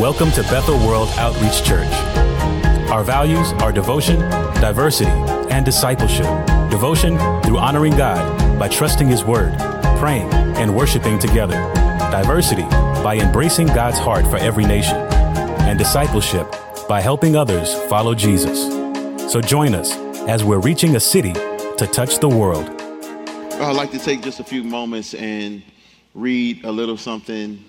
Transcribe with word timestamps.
Welcome 0.00 0.30
to 0.30 0.42
Bethel 0.44 0.78
World 0.78 1.10
Outreach 1.18 1.62
Church. 1.62 1.92
Our 2.90 3.04
values 3.04 3.52
are 3.60 3.70
devotion, 3.70 4.18
diversity, 4.58 5.10
and 5.50 5.62
discipleship. 5.62 6.24
Devotion 6.70 7.18
through 7.42 7.58
honoring 7.58 7.94
God 7.98 8.58
by 8.58 8.68
trusting 8.68 9.08
His 9.08 9.24
Word, 9.24 9.54
praying, 9.98 10.32
and 10.32 10.74
worshiping 10.74 11.18
together. 11.18 11.56
Diversity 12.10 12.62
by 13.02 13.18
embracing 13.22 13.66
God's 13.66 13.98
heart 13.98 14.26
for 14.28 14.38
every 14.38 14.64
nation. 14.64 14.96
And 14.96 15.78
discipleship 15.78 16.50
by 16.88 17.02
helping 17.02 17.36
others 17.36 17.74
follow 17.90 18.14
Jesus. 18.14 18.58
So 19.30 19.42
join 19.42 19.74
us 19.74 19.94
as 20.26 20.42
we're 20.42 20.60
reaching 20.60 20.96
a 20.96 21.00
city 21.00 21.34
to 21.34 21.86
touch 21.92 22.20
the 22.20 22.28
world. 22.30 22.70
I'd 22.80 23.76
like 23.76 23.90
to 23.90 23.98
take 23.98 24.22
just 24.22 24.40
a 24.40 24.44
few 24.44 24.64
moments 24.64 25.12
and 25.12 25.62
read 26.14 26.64
a 26.64 26.72
little 26.72 26.96
something. 26.96 27.62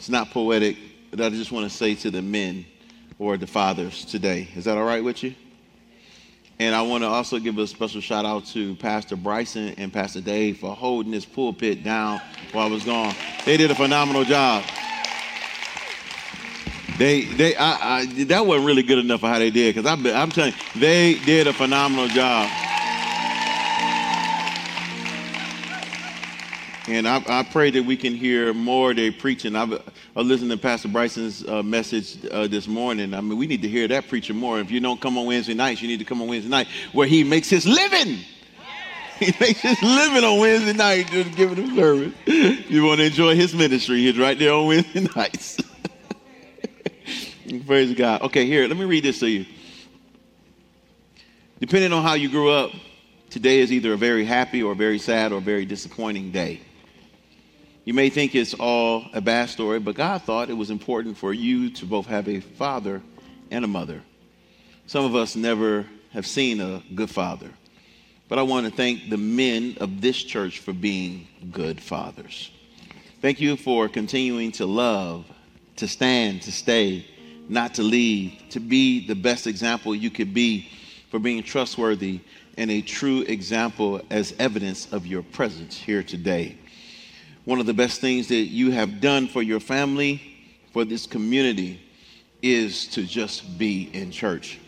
It's 0.00 0.08
not 0.08 0.30
poetic, 0.30 0.76
but 1.10 1.20
I 1.20 1.30
just 1.30 1.52
want 1.52 1.70
to 1.70 1.76
say 1.76 1.94
to 1.96 2.10
the 2.10 2.22
men 2.22 2.64
or 3.18 3.36
the 3.36 3.46
fathers 3.46 4.04
today. 4.04 4.48
Is 4.56 4.64
that 4.64 4.76
all 4.78 4.84
right 4.84 5.02
with 5.02 5.22
you? 5.22 5.34
And 6.58 6.74
I 6.74 6.82
want 6.82 7.02
to 7.02 7.08
also 7.08 7.38
give 7.38 7.56
a 7.58 7.66
special 7.66 8.02
shout 8.02 8.26
out 8.26 8.44
to 8.48 8.74
Pastor 8.76 9.16
Bryson 9.16 9.74
and 9.78 9.92
Pastor 9.92 10.20
Dave 10.20 10.58
for 10.58 10.76
holding 10.76 11.10
this 11.10 11.24
pulpit 11.24 11.82
down 11.82 12.20
while 12.52 12.66
I 12.66 12.70
was 12.70 12.84
gone. 12.84 13.14
They 13.46 13.56
did 13.56 13.70
a 13.70 13.74
phenomenal 13.74 14.24
job. 14.24 14.62
They, 16.98 17.22
they, 17.22 17.56
I, 17.56 18.00
I, 18.00 18.06
that 18.24 18.44
wasn't 18.44 18.66
really 18.66 18.82
good 18.82 18.98
enough 18.98 19.20
for 19.20 19.28
how 19.28 19.38
they 19.38 19.50
did 19.50 19.74
because 19.74 19.90
I'm 19.90 20.30
telling 20.30 20.52
you, 20.52 20.80
they 20.80 21.14
did 21.24 21.46
a 21.46 21.52
phenomenal 21.54 22.08
job. 22.08 22.50
And 26.90 27.06
I, 27.06 27.22
I, 27.28 27.42
pray 27.44 27.70
that 27.70 27.84
we 27.84 27.96
can 27.96 28.16
hear 28.16 28.52
more 28.52 28.90
of 28.90 28.96
their 28.96 29.12
preaching. 29.12 29.54
I've, 29.54 29.72
I 30.16 30.20
listened 30.22 30.50
to 30.50 30.56
Pastor 30.56 30.88
Bryson's 30.88 31.46
uh, 31.46 31.62
message 31.62 32.18
uh, 32.32 32.48
this 32.48 32.66
morning. 32.66 33.14
I 33.14 33.20
mean, 33.20 33.38
we 33.38 33.46
need 33.46 33.62
to 33.62 33.68
hear 33.68 33.86
that 33.86 34.08
preaching 34.08 34.34
more. 34.34 34.58
If 34.58 34.72
you 34.72 34.80
don't 34.80 35.00
come 35.00 35.16
on 35.16 35.26
Wednesday 35.26 35.54
nights, 35.54 35.80
you 35.80 35.86
need 35.86 36.00
to 36.00 36.04
come 36.04 36.20
on 36.20 36.26
Wednesday 36.26 36.50
night 36.50 36.66
where 36.92 37.06
he 37.06 37.22
makes 37.22 37.48
his 37.48 37.64
living. 37.64 38.18
He 39.20 39.32
makes 39.38 39.60
his 39.60 39.80
living 39.82 40.24
on 40.24 40.40
Wednesday 40.40 40.72
night 40.72 41.06
just 41.12 41.36
giving 41.36 41.64
him 41.64 41.76
service. 41.76 42.14
You 42.70 42.84
want 42.84 42.98
to 42.98 43.06
enjoy 43.06 43.36
his 43.36 43.54
ministry. 43.54 44.00
He's 44.00 44.18
right 44.18 44.36
there 44.36 44.52
on 44.52 44.66
Wednesday 44.66 45.06
nights. 45.16 45.60
Praise 47.66 47.94
God. 47.94 48.22
Okay, 48.22 48.46
here, 48.46 48.66
let 48.66 48.76
me 48.76 48.84
read 48.84 49.04
this 49.04 49.20
to 49.20 49.28
you. 49.28 49.46
Depending 51.60 51.92
on 51.92 52.02
how 52.02 52.14
you 52.14 52.28
grew 52.28 52.50
up, 52.50 52.72
today 53.28 53.60
is 53.60 53.70
either 53.70 53.92
a 53.92 53.96
very 53.96 54.24
happy 54.24 54.60
or 54.60 54.74
very 54.74 54.98
sad 54.98 55.30
or 55.32 55.40
very 55.40 55.64
disappointing 55.64 56.32
day. 56.32 56.60
You 57.84 57.94
may 57.94 58.10
think 58.10 58.34
it's 58.34 58.52
all 58.52 59.06
a 59.14 59.22
bad 59.22 59.48
story, 59.48 59.80
but 59.80 59.94
God 59.94 60.22
thought 60.22 60.50
it 60.50 60.56
was 60.56 60.70
important 60.70 61.16
for 61.16 61.32
you 61.32 61.70
to 61.70 61.86
both 61.86 62.06
have 62.06 62.28
a 62.28 62.40
father 62.40 63.00
and 63.50 63.64
a 63.64 63.68
mother. 63.68 64.02
Some 64.86 65.04
of 65.04 65.14
us 65.14 65.34
never 65.34 65.86
have 66.12 66.26
seen 66.26 66.60
a 66.60 66.82
good 66.94 67.08
father, 67.08 67.48
but 68.28 68.38
I 68.38 68.42
want 68.42 68.66
to 68.66 68.72
thank 68.72 69.08
the 69.08 69.16
men 69.16 69.78
of 69.80 70.02
this 70.02 70.22
church 70.22 70.58
for 70.58 70.74
being 70.74 71.26
good 71.50 71.80
fathers. 71.80 72.50
Thank 73.22 73.40
you 73.40 73.56
for 73.56 73.88
continuing 73.88 74.52
to 74.52 74.66
love, 74.66 75.24
to 75.76 75.88
stand, 75.88 76.42
to 76.42 76.52
stay, 76.52 77.06
not 77.48 77.74
to 77.74 77.82
leave, 77.82 78.34
to 78.50 78.60
be 78.60 79.06
the 79.06 79.14
best 79.14 79.46
example 79.46 79.94
you 79.94 80.10
could 80.10 80.34
be, 80.34 80.68
for 81.10 81.18
being 81.18 81.42
trustworthy 81.42 82.20
and 82.58 82.70
a 82.70 82.82
true 82.82 83.22
example 83.22 84.02
as 84.10 84.34
evidence 84.38 84.92
of 84.92 85.06
your 85.06 85.22
presence 85.22 85.78
here 85.78 86.02
today 86.02 86.58
one 87.44 87.60
of 87.60 87.66
the 87.66 87.74
best 87.74 88.00
things 88.00 88.28
that 88.28 88.34
you 88.34 88.70
have 88.70 89.00
done 89.00 89.28
for 89.28 89.42
your 89.42 89.60
family, 89.60 90.20
for 90.72 90.84
this 90.84 91.06
community, 91.06 91.80
is 92.42 92.86
to 92.88 93.02
just 93.02 93.58
be 93.58 93.90
in 93.92 94.10
church. 94.10 94.58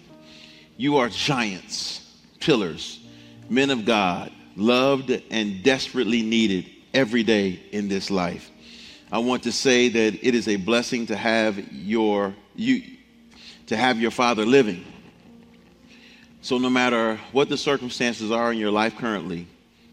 You 0.77 0.97
are 0.97 1.09
giants, 1.09 2.17
pillars, 2.41 3.01
men 3.49 3.71
of 3.71 3.85
God, 3.85 4.33
loved 4.57 5.11
and 5.31 5.63
desperately 5.63 6.23
needed 6.23 6.67
every 6.93 7.23
day 7.23 7.61
in 7.73 7.89
this 7.89 8.11
life. 8.11 8.51
I 9.11 9.19
want 9.19 9.43
to 9.43 9.53
say 9.53 9.89
that 9.89 10.27
it 10.27 10.35
is 10.35 10.49
a 10.49 10.57
blessing 10.57 11.07
to 11.07 11.17
have 11.17 11.73
your 11.73 12.35
you 12.55 12.83
to 13.67 13.77
have 13.77 14.01
your 14.01 14.11
father 14.11 14.45
living. 14.45 14.85
So 16.41 16.59
no 16.59 16.69
matter 16.69 17.21
what 17.31 17.49
the 17.49 17.57
circumstances 17.57 18.31
are 18.31 18.53
in 18.53 18.59
your 18.59 18.71
life 18.71 18.97
currently, 18.97 19.47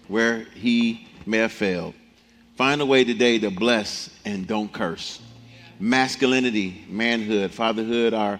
where 0.07 0.45
he 0.55 1.07
may 1.25 1.37
have 1.37 1.51
failed, 1.51 1.93
Find 2.59 2.81
a 2.81 2.85
way 2.85 3.05
today 3.05 3.39
to 3.39 3.51
bless 3.51 4.09
and 4.25 4.45
don't 4.45 4.69
curse. 4.73 5.21
Masculinity, 5.79 6.83
manhood, 6.89 7.51
fatherhood 7.51 8.13
are 8.13 8.37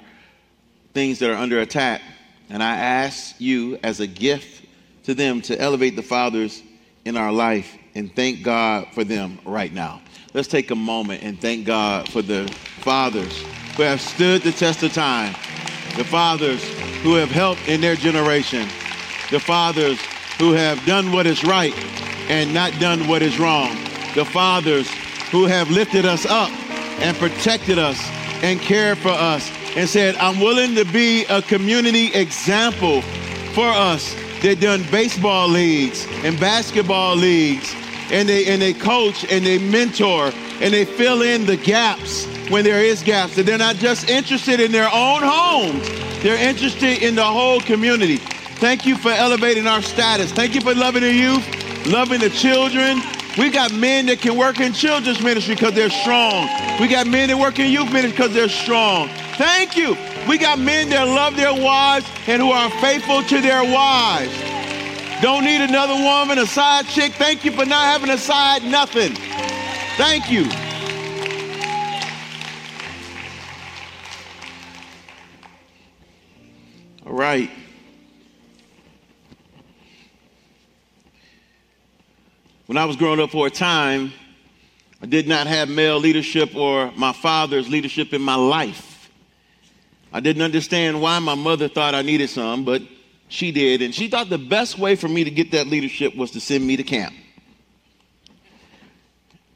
things 0.94 1.20
that 1.20 1.30
are 1.30 1.38
under 1.38 1.62
attack. 1.62 2.02
And 2.50 2.62
I 2.62 2.76
ask 2.76 3.40
you 3.40 3.80
as 3.82 4.02
a 4.02 4.08
gift 4.08 4.66
to 5.06 5.14
them 5.14 5.42
to 5.44 5.58
elevate 5.58 5.96
the 5.96 6.04
fathers 6.04 6.62
in 7.06 7.16
our 7.16 7.32
life 7.32 7.78
and 7.96 8.14
thank 8.14 8.44
God 8.44 8.88
for 8.94 9.06
them 9.06 9.40
right 9.46 9.72
now. 9.72 10.02
Let's 10.34 10.50
take 10.50 10.70
a 10.72 10.76
moment 10.76 11.24
and 11.24 11.40
thank 11.40 11.66
God 11.66 12.10
for 12.10 12.22
the 12.22 12.54
fathers 12.82 13.42
who 13.78 13.84
have 13.84 14.02
stood 14.02 14.42
the 14.42 14.52
test 14.52 14.84
of 14.84 14.92
time, 14.92 15.32
the 15.96 16.04
fathers 16.04 16.62
who 17.04 17.14
have 17.14 17.32
helped 17.32 17.70
in 17.70 17.80
their 17.80 17.96
generation, 17.96 18.68
the 19.32 19.40
fathers 19.40 19.98
who 20.40 20.52
have 20.52 20.86
done 20.86 21.14
what 21.14 21.26
is 21.26 21.46
right 21.46 21.74
and 22.28 22.54
not 22.54 22.78
done 22.82 23.08
what 23.08 23.22
is 23.22 23.40
wrong 23.40 23.78
the 24.16 24.26
fathers 24.26 24.90
who 25.32 25.46
have 25.46 25.70
lifted 25.70 26.06
us 26.06 26.26
up 26.26 26.52
and 27.02 27.16
protected 27.18 27.78
us 27.78 28.00
and 28.42 28.60
cared 28.60 28.98
for 28.98 29.10
us 29.10 29.52
and 29.76 29.88
said, 29.88 30.16
I'm 30.16 30.40
willing 30.40 30.76
to 30.76 30.86
be 30.86 31.26
a 31.26 31.42
community 31.42 32.14
example 32.14 33.02
for 33.54 33.68
us. 33.68 34.16
They've 34.42 34.60
done 34.60 34.84
baseball 34.90 35.48
leagues 35.48 36.08
and 36.24 36.40
basketball 36.40 37.16
leagues, 37.16 37.76
and 38.12 38.28
they 38.28 38.46
and 38.48 38.62
they 38.62 38.74
coach 38.74 39.26
and 39.30 39.46
they 39.46 39.58
mentor 39.58 40.32
and 40.62 40.74
they 40.74 40.86
fill 40.86 41.22
in 41.22 41.46
the 41.46 41.58
gaps 41.58 42.26
when 42.50 42.64
there 42.64 42.84
is 42.84 43.04
gaps. 43.04 43.38
And 43.38 43.48
they're 43.48 43.58
not 43.58 43.76
just 43.76 44.10
interested 44.10 44.60
in 44.60 44.72
their 44.72 44.90
own 44.94 45.22
homes, 45.22 45.88
they're 46.24 46.42
interested 46.42 47.04
in 47.04 47.16
the 47.16 47.24
whole 47.24 47.60
community. 47.60 48.18
Thank 48.60 48.86
you 48.86 48.98
for 48.98 49.12
elevating 49.12 49.68
our 49.68 49.82
status. 49.82 50.32
Thank 50.32 50.56
you 50.56 50.62
for 50.62 50.74
loving 50.74 51.02
the 51.02 51.14
youth, 51.14 51.86
loving 51.86 52.20
the 52.20 52.30
children, 52.30 53.02
we 53.40 53.50
got 53.50 53.74
men 53.74 54.08
that 54.08 54.20
can 54.20 54.38
work 54.38 54.60
in 54.60 54.74
children's 54.74 55.22
ministry 55.22 55.56
because 55.56 55.74
they're 55.74 55.90
strong. 55.90 56.50
We 56.82 56.90
got 56.90 57.08
men 57.08 57.30
that 57.30 57.40
work 57.40 57.58
in 57.58 57.72
youth 57.72 57.92
ministry 57.92 58.12
because 58.12 58.34
they're 58.34 58.50
strong. 58.50 59.08
Thank 59.38 59.78
you. 59.78 59.96
We 60.28 60.38
got 60.38 60.60
men 60.60 60.90
that 60.90 61.08
love 61.08 61.38
their 61.38 61.54
wives 61.54 62.06
and 62.28 62.42
who 62.42 62.52
are 62.52 62.70
faithful 62.82 63.24
to 63.24 63.42
their 63.42 63.64
wives. 63.64 64.36
Don't 65.22 65.46
need 65.46 65.62
another 65.62 65.96
woman, 65.96 66.38
a 66.38 66.46
side 66.46 66.86
chick. 66.88 67.14
Thank 67.14 67.46
you 67.46 67.52
for 67.52 67.66
not 67.66 67.86
having 67.86 68.10
a 68.10 68.18
side 68.18 68.64
nothing. 68.64 69.16
Thank 69.96 70.30
you. 70.30 70.44
All 77.06 77.14
right. 77.14 77.50
When 82.70 82.78
I 82.78 82.86
was 82.86 82.98
growing 82.98 83.20
up 83.20 83.32
for 83.32 83.48
a 83.48 83.50
time, 83.50 84.14
I 85.02 85.08
did 85.08 85.28
not 85.28 85.48
have 85.48 85.70
male 85.70 85.98
leadership 85.98 86.56
or 86.56 86.92
my 86.92 87.14
father's 87.14 87.68
leadership 87.68 88.14
in 88.14 88.22
my 88.22 88.36
life. 88.36 89.10
I 90.14 90.20
didn't 90.20 90.44
understand 90.44 91.02
why 91.02 91.18
my 91.18 91.34
mother 91.34 91.68
thought 91.68 91.96
I 91.96 92.04
needed 92.04 92.30
some, 92.30 92.66
but 92.66 92.84
she 93.28 93.52
did. 93.52 93.82
And 93.82 93.96
she 93.96 94.08
thought 94.08 94.30
the 94.30 94.38
best 94.38 94.78
way 94.78 94.96
for 94.96 95.08
me 95.08 95.24
to 95.24 95.32
get 95.32 95.50
that 95.54 95.66
leadership 95.66 96.16
was 96.16 96.30
to 96.30 96.40
send 96.40 96.64
me 96.64 96.78
to 96.78 96.84
camp. 96.84 97.16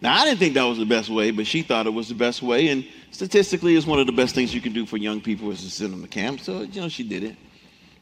Now, 0.01 0.19
I 0.19 0.25
didn't 0.25 0.39
think 0.39 0.55
that 0.55 0.63
was 0.63 0.79
the 0.79 0.85
best 0.85 1.11
way, 1.11 1.29
but 1.29 1.45
she 1.45 1.61
thought 1.61 1.85
it 1.85 1.93
was 1.93 2.09
the 2.09 2.15
best 2.15 2.41
way. 2.41 2.69
And 2.69 2.83
statistically, 3.11 3.75
it's 3.75 3.85
one 3.85 3.99
of 3.99 4.07
the 4.07 4.11
best 4.11 4.33
things 4.33 4.55
you 4.55 4.59
can 4.59 4.73
do 4.73 4.87
for 4.87 4.97
young 4.97 5.21
people 5.21 5.51
is 5.51 5.61
to 5.61 5.69
send 5.69 5.93
them 5.93 6.01
to 6.01 6.07
camp. 6.07 6.39
So, 6.39 6.61
you 6.61 6.81
know, 6.81 6.89
she 6.89 7.07
did 7.07 7.23
it. 7.23 7.35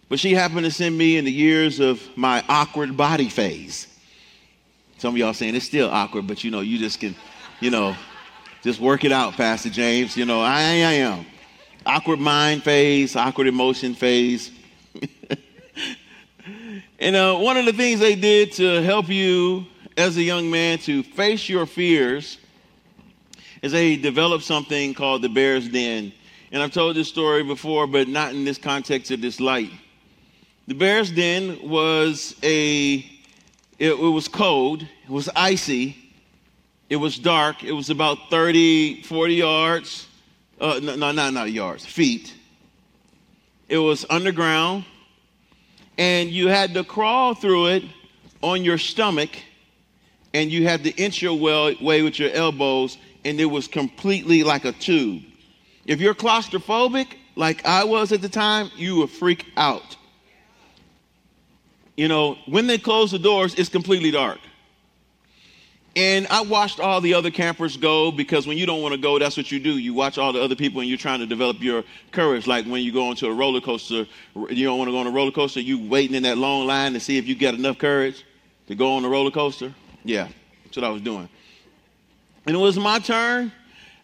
But 0.08 0.22
she 0.22 0.34
happened 0.34 0.64
to 0.64 0.72
send 0.72 0.98
me 0.98 1.18
in 1.18 1.26
the 1.26 1.34
years 1.34 1.82
of 1.82 2.02
my 2.16 2.46
awkward 2.48 2.96
body 2.96 3.28
phase. 3.28 3.88
Some 5.02 5.16
of 5.16 5.18
y'all 5.18 5.34
saying 5.34 5.56
it's 5.56 5.66
still 5.66 5.90
awkward, 5.90 6.28
but 6.28 6.44
you 6.44 6.52
know, 6.52 6.60
you 6.60 6.78
just 6.78 7.00
can, 7.00 7.16
you 7.60 7.72
know, 7.72 7.96
just 8.62 8.80
work 8.80 9.04
it 9.04 9.12
out, 9.12 9.34
Pastor 9.34 9.72
James. 9.72 10.16
You 10.16 10.26
know, 10.26 10.42
I, 10.42 10.60
I 10.60 10.94
am. 11.02 11.26
Awkward 11.88 12.20
mind 12.20 12.62
phase, 12.62 13.16
awkward 13.16 13.48
emotion 13.48 13.96
phase. 13.96 14.52
and 17.00 17.16
uh, 17.16 17.36
one 17.36 17.58
of 17.58 17.66
the 17.66 17.74
things 17.74 18.00
they 18.00 18.14
did 18.14 18.52
to 18.52 18.84
help 18.84 19.10
you 19.10 19.66
as 19.98 20.18
a 20.18 20.22
young 20.22 20.52
man 20.52 20.78
to 20.78 21.02
face 21.02 21.50
your 21.50 21.66
fears 21.66 22.38
is 23.64 23.72
they 23.72 23.96
developed 23.96 24.44
something 24.44 24.94
called 24.94 25.24
the 25.24 25.30
Bear's 25.30 25.68
Den. 25.68 26.14
And 26.52 26.62
I've 26.62 26.74
told 26.74 26.96
this 26.96 27.08
story 27.08 27.42
before, 27.42 27.88
but 27.88 28.08
not 28.08 28.36
in 28.36 28.46
this 28.46 28.60
context 28.60 29.10
of 29.10 29.20
this 29.20 29.40
light. 29.40 29.72
The 30.68 30.76
Bear's 30.76 31.10
Den 31.10 31.58
was 31.68 32.36
a 32.44 33.04
it, 33.82 33.94
it 33.94 33.98
was 33.98 34.28
cold, 34.28 34.84
it 34.84 35.10
was 35.10 35.28
icy, 35.36 35.98
it 36.90 36.98
was 36.98 37.18
dark, 37.18 37.64
it 37.64 37.72
was 37.72 37.90
about 37.90 38.30
30, 38.30 39.02
40 39.04 39.34
yards 39.34 40.08
uh, 40.62 40.80
no, 40.82 40.96
no, 40.96 41.12
not, 41.12 41.34
not 41.34 41.52
yards, 41.52 41.84
feet. 41.84 42.36
It 43.68 43.80
was 43.80 44.06
underground, 44.12 44.86
and 45.98 46.30
you 46.30 46.50
had 46.50 46.76
to 46.76 46.84
crawl 46.84 47.34
through 47.34 47.68
it 47.68 47.84
on 48.44 48.64
your 48.64 48.78
stomach, 48.78 49.32
and 50.36 50.52
you 50.52 50.68
had 50.68 50.84
to 50.84 50.92
inch 50.92 51.22
your 51.22 51.34
way 51.34 52.04
with 52.04 52.20
your 52.20 52.30
elbows, 52.30 53.00
and 53.26 53.42
it 53.42 53.46
was 53.46 53.68
completely 53.68 54.44
like 54.44 54.66
a 54.66 54.72
tube. 54.74 55.24
If 55.88 56.00
you're 56.00 56.14
claustrophobic, 56.14 57.08
like 57.36 57.66
I 57.66 57.84
was 57.84 58.12
at 58.12 58.22
the 58.22 58.30
time, 58.30 58.70
you 58.76 58.98
would 58.98 59.10
freak 59.10 59.48
out. 59.58 59.98
You 62.02 62.08
know, 62.08 62.40
when 62.48 62.66
they 62.66 62.80
close 62.80 63.12
the 63.12 63.20
doors, 63.20 63.54
it's 63.54 63.70
completely 63.70 64.10
dark. 64.10 64.40
And 65.96 66.26
I 66.32 66.42
watched 66.42 66.80
all 66.80 67.00
the 67.00 67.14
other 67.14 67.30
campers 67.30 67.78
go 67.78 68.12
because 68.12 68.48
when 68.48 68.58
you 68.58 68.66
don't 68.66 68.82
want 68.82 68.96
to 68.96 69.00
go, 69.00 69.20
that's 69.20 69.38
what 69.38 69.52
you 69.52 69.60
do. 69.60 69.78
You 69.78 69.94
watch 69.94 70.18
all 70.18 70.34
the 70.34 70.42
other 70.42 70.56
people 70.56 70.82
and 70.82 70.90
you're 70.90 70.98
trying 70.98 71.20
to 71.20 71.28
develop 71.28 71.62
your 71.62 71.84
courage. 72.12 72.48
Like 72.48 72.66
when 72.66 72.82
you 72.82 72.92
go 72.92 73.12
into 73.12 73.28
a 73.28 73.32
roller 73.32 73.62
coaster, 73.62 74.08
you 74.34 74.66
don't 74.66 74.80
want 74.80 74.88
to 74.88 74.94
go 74.94 74.98
on 74.98 75.06
a 75.06 75.12
roller 75.12 75.30
coaster, 75.30 75.60
you 75.60 75.88
waiting 75.88 76.16
in 76.16 76.24
that 76.24 76.40
long 76.40 76.66
line 76.66 76.94
to 76.94 77.00
see 77.00 77.20
if 77.20 77.28
you 77.28 77.36
get 77.36 77.54
enough 77.54 77.78
courage 77.78 78.26
to 78.66 78.74
go 78.74 78.94
on 78.94 79.04
the 79.04 79.10
roller 79.10 79.30
coaster. 79.30 79.72
Yeah, 80.04 80.28
that's 80.64 80.78
what 80.78 80.84
I 80.84 80.90
was 80.90 81.04
doing. 81.04 81.30
And 82.48 82.56
it 82.56 82.60
was 82.60 82.80
my 82.80 82.98
turn. 82.98 83.52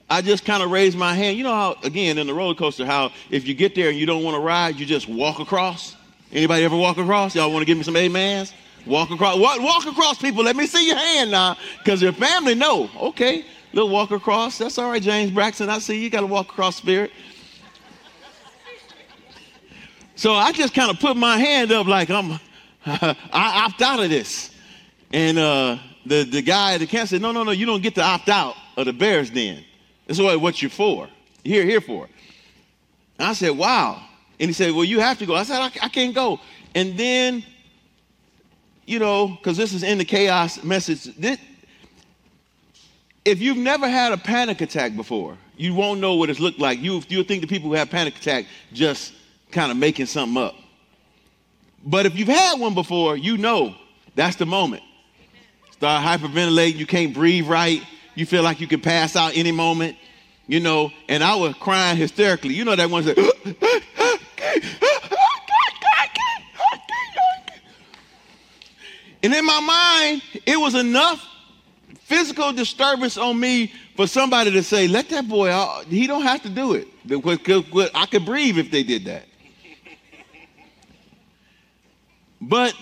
I 0.07 0.21
just 0.21 0.45
kind 0.45 0.61
of 0.61 0.69
raised 0.69 1.00
my 1.00 1.15
hand. 1.15 1.35
You 1.35 1.45
know 1.45 1.55
how, 1.55 1.77
again, 1.81 2.19
in 2.19 2.27
the 2.27 2.33
roller 2.35 2.53
coaster, 2.53 2.85
how 2.85 3.11
if 3.31 3.47
you 3.47 3.55
get 3.55 3.73
there 3.73 3.89
and 3.89 3.97
you 3.97 4.05
don't 4.05 4.23
want 4.23 4.35
to 4.35 4.41
ride, 4.41 4.75
you 4.75 4.85
just 4.85 5.09
walk 5.09 5.39
across? 5.39 5.96
Anybody 6.31 6.63
ever 6.65 6.75
walk 6.75 6.97
across? 6.97 7.35
Y'all 7.35 7.51
want 7.51 7.62
to 7.62 7.65
give 7.65 7.77
me 7.77 7.83
some 7.83 7.95
amens? 7.95 8.53
Walk 8.85 9.12
across. 9.12 9.38
Walk, 9.38 9.62
walk 9.62 9.85
across, 9.85 10.18
people. 10.18 10.44
Let 10.44 10.56
me 10.56 10.65
see 10.65 10.88
your 10.88 10.97
hand 10.97 11.31
now, 11.31 11.57
because 11.79 12.01
your 12.01 12.13
family 12.13 12.56
know. 12.56 12.89
Okay, 12.97 13.45
little 13.74 13.89
walk 13.89 14.12
across. 14.12 14.57
That's 14.57 14.77
all 14.77 14.89
right, 14.89 15.01
James 15.01 15.31
Braxton. 15.31 15.69
I 15.69 15.79
see 15.79 16.01
you 16.01 16.09
got 16.09 16.21
to 16.21 16.27
walk 16.27 16.50
across, 16.50 16.75
spirit. 16.75 17.12
So 20.15 20.33
I 20.33 20.51
just 20.51 20.74
kind 20.74 20.89
of 20.89 21.00
put 21.00 21.15
my 21.15 21.38
hand 21.38 21.71
up 21.71 21.85
like 21.88 22.09
I'm. 22.09 22.39
I 22.85 23.65
opt 23.65 23.81
out 23.81 24.00
of 24.00 24.09
this, 24.09 24.51
and 25.12 25.38
uh, 25.38 25.77
the 26.06 26.24
the 26.24 26.41
guy 26.41 26.74
at 26.74 26.79
the 26.79 26.88
camp 26.88 27.09
said, 27.09 27.21
"No, 27.21 27.31
no, 27.31 27.44
no. 27.44 27.51
You 27.51 27.65
don't 27.65 27.83
get 27.83 27.95
to 27.95 28.01
opt 28.01 28.29
out 28.29 28.56
of 28.77 28.85
the 28.85 28.94
Bears 28.94 29.29
Den. 29.29 29.63
This 30.07 30.18
is 30.18 30.24
what, 30.24 30.39
what 30.39 30.62
you're 30.62 30.71
for. 30.71 31.09
You're 31.44 31.65
here 31.65 31.81
for." 31.81 32.07
And 33.19 33.27
I 33.27 33.33
said, 33.33 33.51
"Wow." 33.51 34.06
And 34.39 34.50
he 34.50 34.54
said, 34.54 34.74
Well, 34.74 34.86
you 34.86 35.00
have 35.00 35.19
to 35.19 35.25
go. 35.25 35.36
I 35.36 35.44
said, 35.44 35.60
I, 35.60 35.72
I 35.81 35.89
can't 35.89 36.13
go. 36.13 36.39
And 36.75 36.98
then, 36.98 37.44
you 38.86 39.00
know, 39.00 39.28
because 39.28 39.57
this 39.57 39.74
is 39.74 39.84
in 39.84 39.98
the 39.98 40.06
chaos 40.06 40.63
message. 40.63 41.04
This, 41.16 41.39
if 43.25 43.42
you've 43.42 43.57
never 43.57 43.89
had 43.89 44.13
a 44.13 44.18
panic 44.18 44.62
attack 44.62 44.95
before, 44.95 45.38
you 45.57 45.74
won't 45.74 46.00
know 46.00 46.16
what 46.16 46.30
it's 46.30 46.39
looked 46.39 46.60
like. 46.60 46.80
You, 46.80 47.01
you'll 47.10 47.24
think 47.24 47.42
the 47.42 47.48
people 47.48 47.69
who 47.69 47.75
have 47.75 47.89
panic 47.89 48.16
attack 48.16 48.45
just 48.72 49.13
kind 49.51 49.72
of 49.72 49.78
making 49.78 50.06
something 50.06 50.42
up. 50.42 50.56
But 51.84 52.06
if 52.06 52.16
you've 52.16 52.28
had 52.28 52.60
one 52.60 52.74
before, 52.74 53.18
you 53.18 53.38
know 53.38 53.75
that's 54.16 54.36
the 54.36 54.45
moment. 54.45 54.84
Start 55.72 56.04
hyperventilating, 56.04 56.75
you 56.75 56.86
can't 56.86 57.13
breathe 57.13 57.48
right, 57.48 57.84
you 58.16 58.25
feel 58.25 58.44
like 58.44 58.60
you 58.60 58.68
could 58.68 58.81
pass 58.81 59.16
out 59.16 59.36
any 59.36 59.51
moment, 59.51 59.98
you 60.48 60.60
know, 60.60 60.92
and 61.07 61.24
I 61.24 61.36
was 61.36 61.54
crying 61.56 61.98
hysterically. 61.98 62.54
You 62.54 62.66
know 62.66 62.75
that 62.75 62.89
one 62.89 63.06
that 63.06 63.18
and 69.23 69.33
in 69.33 69.45
my 69.45 69.59
mind, 69.59 70.21
it 70.45 70.57
was 70.57 70.75
enough 70.75 71.25
physical 72.01 72.53
disturbance 72.53 73.17
on 73.17 73.39
me 73.39 73.71
for 73.95 74.07
somebody 74.07 74.51
to 74.51 74.63
say, 74.63 74.88
let 74.88 75.09
that 75.09 75.27
boy 75.27 75.49
out. 75.49 75.85
He 75.85 76.07
don't 76.07 76.23
have 76.23 76.41
to 76.44 76.49
do 76.49 76.73
it. 76.73 76.88
I 77.94 78.05
could 78.05 78.25
breathe 78.25 78.57
if 78.57 78.71
they 78.71 78.83
did 78.83 79.05
that. 79.05 79.25
But 82.39 82.75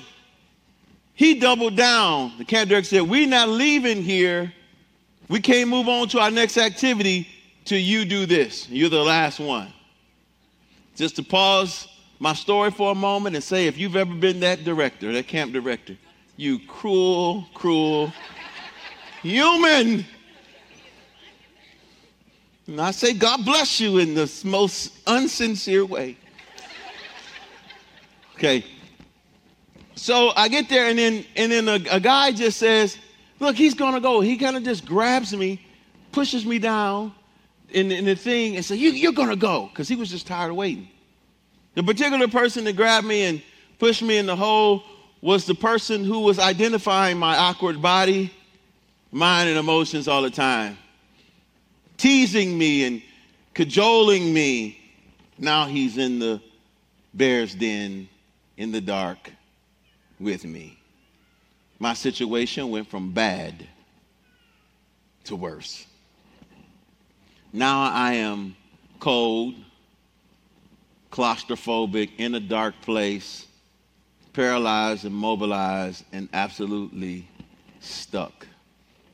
he 1.14 1.40
doubled 1.40 1.76
down. 1.76 2.34
The 2.38 2.46
camp 2.46 2.70
director 2.70 2.90
said, 2.90 3.02
we're 3.04 3.28
not 3.28 3.50
leaving 3.50 4.04
here. 4.04 4.54
We 5.30 5.40
can't 5.40 5.70
move 5.70 5.88
on 5.88 6.10
to 6.10 6.20
our 6.20 6.30
next 6.30 6.58
activity 6.58 7.28
till 7.64 7.80
you 7.80 8.06
do 8.06 8.26
this. 8.26 8.70
You're 8.70 8.90
the 8.90 9.04
last 9.04 9.40
one 9.40 9.74
just 10.96 11.18
to 11.18 11.24
pause 11.24 11.88
my 12.20 12.34
story 12.34 12.72
for 12.72 12.92
a 12.92 12.96
moment 12.96 13.36
and 13.36 13.44
say 13.44 13.68
if 13.68 13.78
you've 13.78 13.96
ever 13.96 14.14
been 14.14 14.40
that 14.40 14.64
director, 14.64 15.12
that 15.12 15.28
camp 15.28 15.52
director, 15.54 15.98
you 16.38 16.60
cruel, 16.60 17.48
cruel 17.54 18.12
human. 19.22 20.06
And 22.68 22.82
I 22.82 22.92
say, 22.92 23.14
God 23.14 23.46
bless 23.46 23.80
you 23.80 24.00
in 24.00 24.16
the 24.16 24.32
most 24.44 25.06
unsincere 25.06 25.88
way. 25.88 26.18
Okay. 28.36 28.66
So 29.96 30.34
I 30.36 30.50
get 30.50 30.68
there, 30.68 30.90
and 30.90 31.00
then 31.00 31.26
and 31.38 31.52
then 31.52 31.70
a, 31.70 31.80
a 31.90 32.00
guy 32.02 32.32
just 32.32 32.58
says, 32.58 32.98
"Look, 33.40 33.56
he's 33.56 33.74
gonna 33.74 34.02
go." 34.02 34.20
He 34.20 34.36
kind 34.36 34.58
of 34.58 34.64
just 34.64 34.86
grabs 34.86 35.34
me, 35.34 35.66
pushes 36.12 36.46
me 36.46 36.60
down, 36.60 37.14
in, 37.70 37.92
in 37.92 38.06
the 38.06 38.16
thing 38.16 38.56
and 38.56 38.64
said, 38.64 38.78
you, 38.78 38.92
You're 38.92 39.14
going 39.14 39.30
to 39.30 39.36
go, 39.36 39.68
because 39.68 39.88
he 39.88 39.96
was 39.96 40.10
just 40.10 40.28
tired 40.28 40.52
of 40.52 40.56
waiting. 40.56 40.88
The 41.76 41.84
particular 41.84 42.28
person 42.28 42.64
that 42.66 42.76
grabbed 42.76 43.06
me 43.06 43.24
and 43.24 43.42
pushed 43.80 44.02
me 44.02 44.18
in 44.18 44.26
the 44.26 44.36
hole 44.36 44.84
was 45.22 45.46
the 45.46 45.56
person 45.56 46.04
who 46.04 46.22
was 46.22 46.40
identifying 46.40 47.18
my 47.18 47.36
awkward 47.36 47.82
body, 47.82 48.32
mind, 49.12 49.50
and 49.50 49.58
emotions 49.58 50.08
all 50.08 50.22
the 50.22 50.30
time, 50.30 50.78
teasing 51.98 52.58
me 52.58 52.86
and 52.86 53.02
cajoling 53.54 54.34
me. 54.34 54.80
Now 55.38 55.66
he's 55.66 55.98
in 55.98 56.20
the 56.20 56.42
bear's 57.14 57.56
den 57.56 58.08
in 58.58 58.72
the 58.72 58.82
dark 58.82 59.32
with 60.20 60.46
me. 60.46 60.78
My 61.80 61.94
situation 61.94 62.70
went 62.70 62.90
from 62.90 63.12
bad 63.12 63.68
to 65.26 65.36
worse. 65.36 65.86
Now 67.56 67.90
I 67.90 68.16
am 68.16 68.58
cold, 69.00 69.56
claustrophobic, 71.10 72.10
in 72.18 72.36
a 72.36 72.40
dark 72.42 72.82
place, 72.82 73.48
paralyzed, 74.34 75.06
immobilized, 75.06 76.04
and 76.12 76.28
absolutely 76.34 77.30
stuck. 77.80 78.46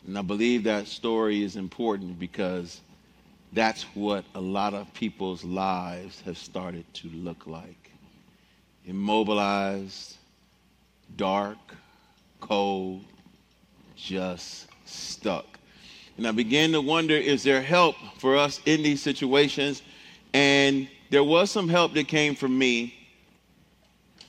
And 0.07 0.17
I 0.17 0.23
believe 0.23 0.63
that 0.63 0.87
story 0.87 1.43
is 1.43 1.55
important 1.55 2.17
because 2.17 2.81
that's 3.53 3.83
what 3.93 4.25
a 4.33 4.41
lot 4.41 4.73
of 4.73 4.91
people's 4.95 5.43
lives 5.43 6.21
have 6.21 6.39
started 6.39 6.91
to 6.95 7.09
look 7.09 7.45
like. 7.45 7.91
Immobilized, 8.87 10.17
dark, 11.15 11.59
cold, 12.39 13.03
just 13.95 14.65
stuck. 14.85 15.50
And 16.17 16.27
I 16.27 16.31
began 16.31 16.71
to 16.73 16.81
wonder 16.81 17.15
is 17.15 17.43
there 17.43 17.61
help 17.61 17.95
for 18.17 18.35
us 18.37 18.59
in 18.65 18.83
these 18.83 19.01
situations? 19.01 19.81
And 20.33 20.87
there 21.09 21.23
was 21.23 21.51
some 21.51 21.67
help 21.67 21.93
that 21.93 22.07
came 22.07 22.35
from 22.35 22.57
me. 22.57 22.95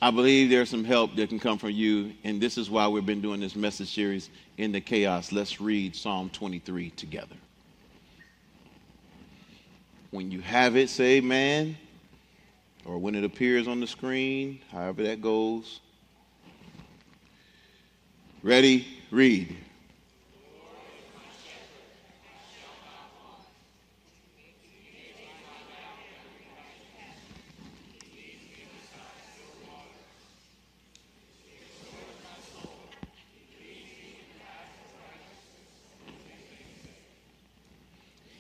I 0.01 0.11
believe 0.11 0.51
there's 0.51 0.71
some 0.71 0.85
help 0.85 1.15
that 1.17 1.29
can 1.29 1.39
come 1.39 1.59
from 1.59 1.71
you. 1.71 2.13
And 2.25 2.41
this 2.41 2.59
is 2.59 2.69
why 2.69 2.89
we've 2.89 3.07
been 3.07 3.21
doing 3.21 3.41
this 3.41 3.55
message 3.55 3.95
series 3.95 4.31
in 4.59 4.73
the 4.73 4.81
chaos. 4.81 5.31
Let's 5.31 5.61
read 5.61 5.95
Psalm 5.95 6.31
23 6.31 6.91
together. 6.91 7.37
When 10.11 10.31
you 10.31 10.41
have 10.41 10.77
it, 10.77 10.91
say 10.91 11.19
amen. 11.19 11.77
Or 12.85 12.99
when 12.99 13.15
it 13.15 13.23
appears 13.23 13.69
on 13.69 13.81
the 13.81 13.87
screen, 13.87 14.61
however 14.73 15.05
that 15.05 15.23
goes. 15.23 15.81
Ready? 18.43 18.87
Read. 19.11 19.57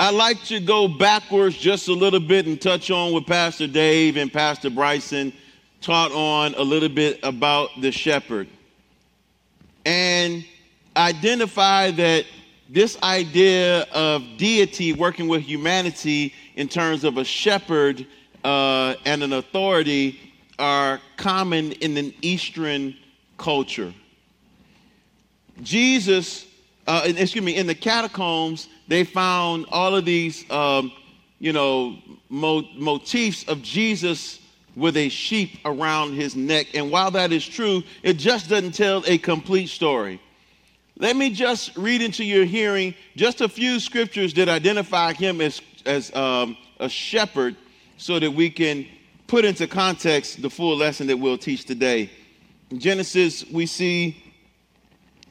I'd 0.00 0.14
like 0.14 0.44
to 0.44 0.60
go 0.60 0.86
backwards 0.86 1.56
just 1.56 1.88
a 1.88 1.92
little 1.92 2.20
bit 2.20 2.46
and 2.46 2.60
touch 2.60 2.88
on 2.92 3.12
what 3.12 3.26
Pastor 3.26 3.66
Dave 3.66 4.16
and 4.16 4.32
Pastor 4.32 4.70
Bryson 4.70 5.32
taught 5.80 6.12
on 6.12 6.54
a 6.54 6.62
little 6.62 6.88
bit 6.88 7.18
about 7.24 7.70
the 7.80 7.90
shepherd 7.90 8.46
and 9.84 10.44
identify 10.96 11.90
that 11.90 12.26
this 12.68 12.96
idea 13.02 13.82
of 13.92 14.22
deity 14.36 14.92
working 14.92 15.26
with 15.26 15.42
humanity 15.42 16.32
in 16.54 16.68
terms 16.68 17.02
of 17.02 17.16
a 17.16 17.24
shepherd 17.24 18.06
uh, 18.44 18.94
and 19.04 19.24
an 19.24 19.32
authority 19.32 20.20
are 20.60 21.00
common 21.16 21.72
in 21.72 21.96
an 21.96 22.14
Eastern 22.22 22.94
culture. 23.36 23.92
Jesus, 25.60 26.46
uh, 26.88 27.02
excuse 27.04 27.44
me, 27.44 27.54
in 27.54 27.66
the 27.66 27.74
catacombs, 27.74 28.66
they 28.88 29.04
found 29.04 29.66
all 29.70 29.94
of 29.94 30.06
these, 30.06 30.50
um, 30.50 30.90
you 31.38 31.52
know, 31.52 31.98
mo- 32.30 32.66
motifs 32.74 33.46
of 33.46 33.60
Jesus 33.60 34.40
with 34.74 34.96
a 34.96 35.10
sheep 35.10 35.58
around 35.66 36.14
his 36.14 36.34
neck. 36.34 36.68
And 36.72 36.90
while 36.90 37.10
that 37.10 37.30
is 37.30 37.46
true, 37.46 37.82
it 38.02 38.14
just 38.14 38.48
doesn't 38.48 38.72
tell 38.72 39.04
a 39.06 39.18
complete 39.18 39.68
story. 39.68 40.18
Let 40.96 41.14
me 41.14 41.28
just 41.28 41.76
read 41.76 42.00
into 42.00 42.24
your 42.24 42.46
hearing 42.46 42.94
just 43.16 43.42
a 43.42 43.50
few 43.50 43.80
scriptures 43.80 44.32
that 44.34 44.48
identify 44.48 45.12
him 45.12 45.42
as, 45.42 45.60
as 45.84 46.14
um, 46.16 46.56
a 46.80 46.88
shepherd 46.88 47.54
so 47.98 48.18
that 48.18 48.30
we 48.30 48.48
can 48.48 48.86
put 49.26 49.44
into 49.44 49.66
context 49.66 50.40
the 50.40 50.48
full 50.48 50.78
lesson 50.78 51.06
that 51.08 51.18
we'll 51.18 51.36
teach 51.36 51.66
today. 51.66 52.10
In 52.70 52.78
Genesis, 52.78 53.44
we 53.50 53.66
see 53.66 54.16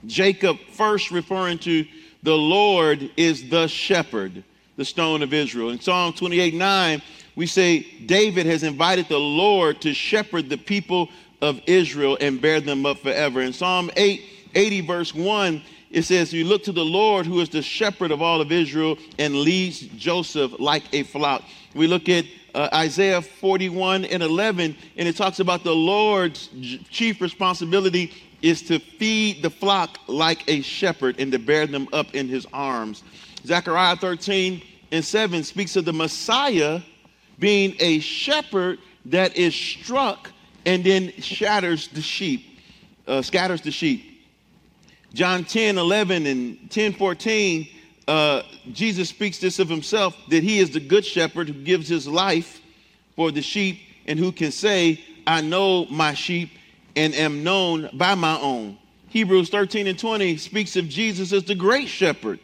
Jacob 0.06 0.60
first 0.72 1.12
referring 1.12 1.60
to 1.60 1.86
the 2.24 2.36
Lord 2.36 3.10
is 3.18 3.50
the 3.50 3.68
shepherd, 3.68 4.44
the 4.76 4.86
stone 4.86 5.22
of 5.22 5.34
Israel. 5.34 5.70
In 5.70 5.80
Psalm 5.80 6.14
28 6.14 6.54
9, 6.54 7.02
we 7.36 7.46
say 7.46 7.80
David 8.06 8.46
has 8.46 8.64
invited 8.64 9.08
the 9.08 9.20
Lord 9.20 9.82
to 9.82 9.94
shepherd 9.94 10.50
the 10.50 10.58
people 10.58 11.10
of 11.42 11.62
Israel 11.68 12.18
and 12.20 12.42
bear 12.42 12.60
them 12.60 12.86
up 12.86 13.00
forever. 13.00 13.42
In 13.42 13.54
Psalm 13.54 13.92
8, 13.96 14.22
80, 14.56 14.82
verse 14.82 15.14
1, 15.14 15.62
it 15.92 16.02
says, 16.04 16.34
You 16.34 16.46
look 16.46 16.64
to 16.64 16.72
the 16.72 16.84
Lord 16.84 17.26
who 17.26 17.40
is 17.40 17.50
the 17.50 17.62
shepherd 17.62 18.12
of 18.12 18.22
all 18.22 18.42
of 18.42 18.52
Israel 18.52 18.98
and 19.20 19.36
leads 19.36 19.82
Joseph 19.82 20.54
like 20.60 20.84
a 20.94 21.04
flock. 21.04 21.44
We 21.76 21.88
look 21.88 22.10
at 22.10 22.26
uh, 22.56 22.70
Isaiah 22.74 23.22
41 23.22 24.06
and 24.06 24.24
11, 24.24 24.76
and 24.98 25.08
it 25.08 25.16
talks 25.16 25.40
about 25.40 25.64
the 25.64 25.76
Lord's 25.76 26.50
chief 26.90 27.22
responsibility 27.22 28.12
is 28.42 28.62
to 28.64 28.80
feed 28.80 29.42
the 29.42 29.50
flock 29.50 30.00
like 30.08 30.44
a 30.48 30.62
shepherd 30.62 31.20
and 31.20 31.32
to 31.32 31.40
bear 31.40 31.68
them 31.68 31.88
up 31.94 32.14
in 32.14 32.28
his 32.28 32.46
arms. 32.54 33.04
Zechariah 33.46 33.96
13 33.96 34.62
and 34.92 35.04
7 35.04 35.44
speaks 35.44 35.76
of 35.76 35.86
the 35.86 35.94
Messiah 35.94 36.82
being 37.40 37.76
a 37.80 38.00
shepherd 38.00 38.80
that 39.06 39.36
is 39.38 39.56
struck 39.56 40.32
and 40.66 40.84
then 40.84 41.12
shatters 41.20 41.88
the 41.90 42.02
sheep, 42.02 42.60
uh, 43.08 43.22
scatters 43.22 43.62
the 43.62 43.72
sheep. 43.72 44.04
John 45.14 45.46
10, 45.46 45.78
11 45.78 46.26
and 46.26 46.70
10, 46.70 46.94
14, 46.94 47.68
uh, 48.08 48.42
Jesus 48.72 49.10
speaks 49.10 49.40
this 49.40 49.60
of 49.60 49.70
himself 49.70 50.16
that 50.30 50.44
he 50.44 50.60
is 50.60 50.72
the 50.72 50.80
good 50.80 51.06
shepherd 51.06 51.48
who 51.48 51.54
gives 51.64 51.88
his 51.88 52.08
life 52.08 52.62
for 53.16 53.32
the 53.32 53.42
sheep 53.42 53.80
and 54.06 54.20
who 54.20 54.32
can 54.32 54.52
say, 54.52 55.02
I 55.26 55.42
know 55.42 55.86
my 55.86 56.14
sheep 56.14 56.52
and 56.98 57.14
am 57.14 57.44
known 57.44 57.90
by 57.94 58.16
my 58.16 58.38
own. 58.42 58.76
Hebrews 59.10 59.50
13 59.50 59.86
and 59.86 59.98
20 59.98 60.36
speaks 60.38 60.76
of 60.76 60.90
Jesus 60.90 61.32
as 61.32 61.44
the 61.44 61.56
great 61.56 61.88
shepherd 61.88 62.40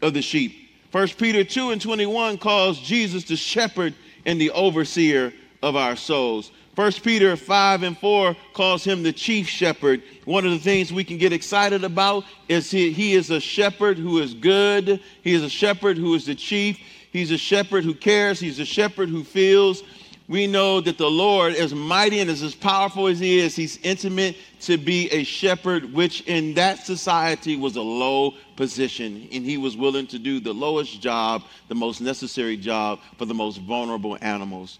of 0.00 0.14
the 0.14 0.22
sheep. 0.22 0.70
1 0.90 1.08
Peter 1.18 1.44
2 1.44 1.70
and 1.70 1.80
21 1.80 2.38
calls 2.38 2.80
Jesus 2.80 3.24
the 3.24 3.36
shepherd 3.36 3.94
and 4.24 4.40
the 4.40 4.50
overseer 4.52 5.34
of 5.62 5.76
our 5.76 5.96
souls. 5.96 6.50
1 6.76 6.92
Peter 7.02 7.36
5 7.36 7.82
and 7.82 7.98
4 7.98 8.34
calls 8.54 8.82
him 8.82 9.02
the 9.02 9.12
chief 9.12 9.46
shepherd. 9.46 10.02
One 10.24 10.46
of 10.46 10.52
the 10.52 10.58
things 10.58 10.92
we 10.92 11.04
can 11.04 11.18
get 11.18 11.34
excited 11.34 11.84
about 11.84 12.24
is 12.48 12.70
he, 12.70 12.92
he 12.92 13.12
is 13.12 13.30
a 13.30 13.38
shepherd 13.38 13.98
who 13.98 14.18
is 14.18 14.32
good. 14.32 15.00
He 15.22 15.34
is 15.34 15.42
a 15.42 15.50
shepherd 15.50 15.98
who 15.98 16.14
is 16.14 16.24
the 16.24 16.34
chief. 16.34 16.78
He's 17.12 17.32
a 17.32 17.38
shepherd 17.38 17.84
who 17.84 17.92
cares. 17.92 18.40
He's 18.40 18.60
a 18.60 18.64
shepherd 18.64 19.10
who 19.10 19.24
feels. 19.24 19.82
We 20.30 20.46
know 20.46 20.80
that 20.82 20.96
the 20.96 21.10
Lord, 21.10 21.56
as 21.56 21.74
mighty 21.74 22.20
and 22.20 22.30
as, 22.30 22.40
as 22.44 22.54
powerful 22.54 23.08
as 23.08 23.18
he 23.18 23.40
is, 23.40 23.56
he's 23.56 23.78
intimate 23.78 24.36
to 24.60 24.78
be 24.78 25.10
a 25.10 25.24
shepherd, 25.24 25.92
which 25.92 26.20
in 26.20 26.54
that 26.54 26.86
society 26.86 27.56
was 27.56 27.74
a 27.74 27.82
low 27.82 28.34
position. 28.54 29.28
And 29.32 29.44
he 29.44 29.58
was 29.58 29.76
willing 29.76 30.06
to 30.06 30.20
do 30.20 30.38
the 30.38 30.52
lowest 30.52 31.00
job, 31.00 31.42
the 31.66 31.74
most 31.74 32.00
necessary 32.00 32.56
job 32.56 33.00
for 33.18 33.24
the 33.24 33.34
most 33.34 33.56
vulnerable 33.62 34.16
animals. 34.20 34.78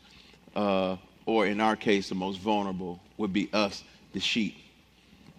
Uh, 0.54 0.94
or 1.26 1.46
in 1.46 1.60
our 1.60 1.74
case, 1.74 2.08
the 2.10 2.14
most 2.14 2.38
vulnerable 2.38 3.00
would 3.16 3.32
be 3.32 3.50
us, 3.52 3.82
the 4.12 4.20
sheep. 4.20 4.56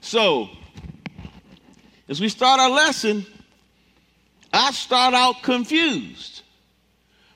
So, 0.02 0.50
as 2.10 2.20
we 2.20 2.28
start 2.28 2.60
our 2.60 2.70
lesson, 2.70 3.26
I 4.52 4.72
start 4.72 5.14
out 5.14 5.42
confused. 5.42 6.42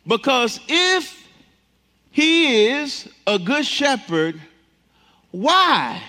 Because 0.06 0.60
if 0.68 1.25
he 2.16 2.68
is 2.68 3.10
a 3.28 3.38
good 3.38 3.66
shepherd, 3.66 4.40
why 5.32 6.02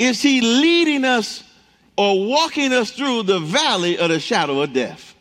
is 0.00 0.20
he 0.20 0.40
leading 0.40 1.04
us 1.04 1.44
or 1.96 2.26
walking 2.26 2.72
us 2.72 2.90
through 2.90 3.22
the 3.22 3.38
valley 3.38 3.96
of 3.96 4.08
the 4.08 4.18
shadow 4.18 4.62
of 4.62 4.72
death? 4.72 5.14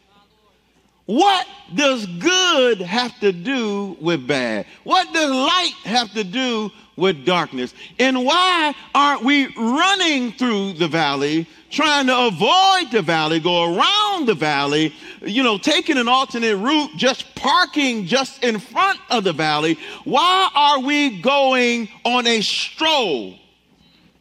What 1.06 1.46
does 1.76 2.08
good 2.08 2.82
have 2.82 3.20
to 3.20 3.32
do 3.32 3.96
with 4.02 4.26
bad? 4.26 4.66
What 4.84 5.14
does 5.14 5.30
light 5.30 5.76
have 5.84 6.12
to 6.14 6.24
do 6.24 6.72
with 6.96 7.26
darkness? 7.26 7.76
And 8.00 8.26
why 8.26 8.74
aren't 8.96 9.24
we 9.24 9.54
running 9.56 10.32
through 10.32 10.74
the 10.74 10.88
valley, 10.88 11.46
trying 11.70 12.08
to 12.08 12.18
avoid 12.18 12.92
the 12.92 13.04
valley, 13.04 13.40
go 13.40 13.76
around 13.76 14.26
the 14.26 14.34
valley, 14.34 14.96
you 15.24 15.44
know, 15.44 15.58
taking 15.58 15.98
an 15.98 16.08
alternate 16.08 16.58
route, 16.58 16.92
just 16.96 17.34
parking 17.36 18.06
just 18.06 18.44
in 18.44 18.60
front 18.60 19.00
of 19.10 19.24
the 19.24 19.34
valley? 19.34 19.78
Why 20.04 20.50
are 20.54 20.80
we 20.80 21.22
going 21.22 21.90
on 22.04 22.28
a 22.28 22.42
stroll, 22.42 23.36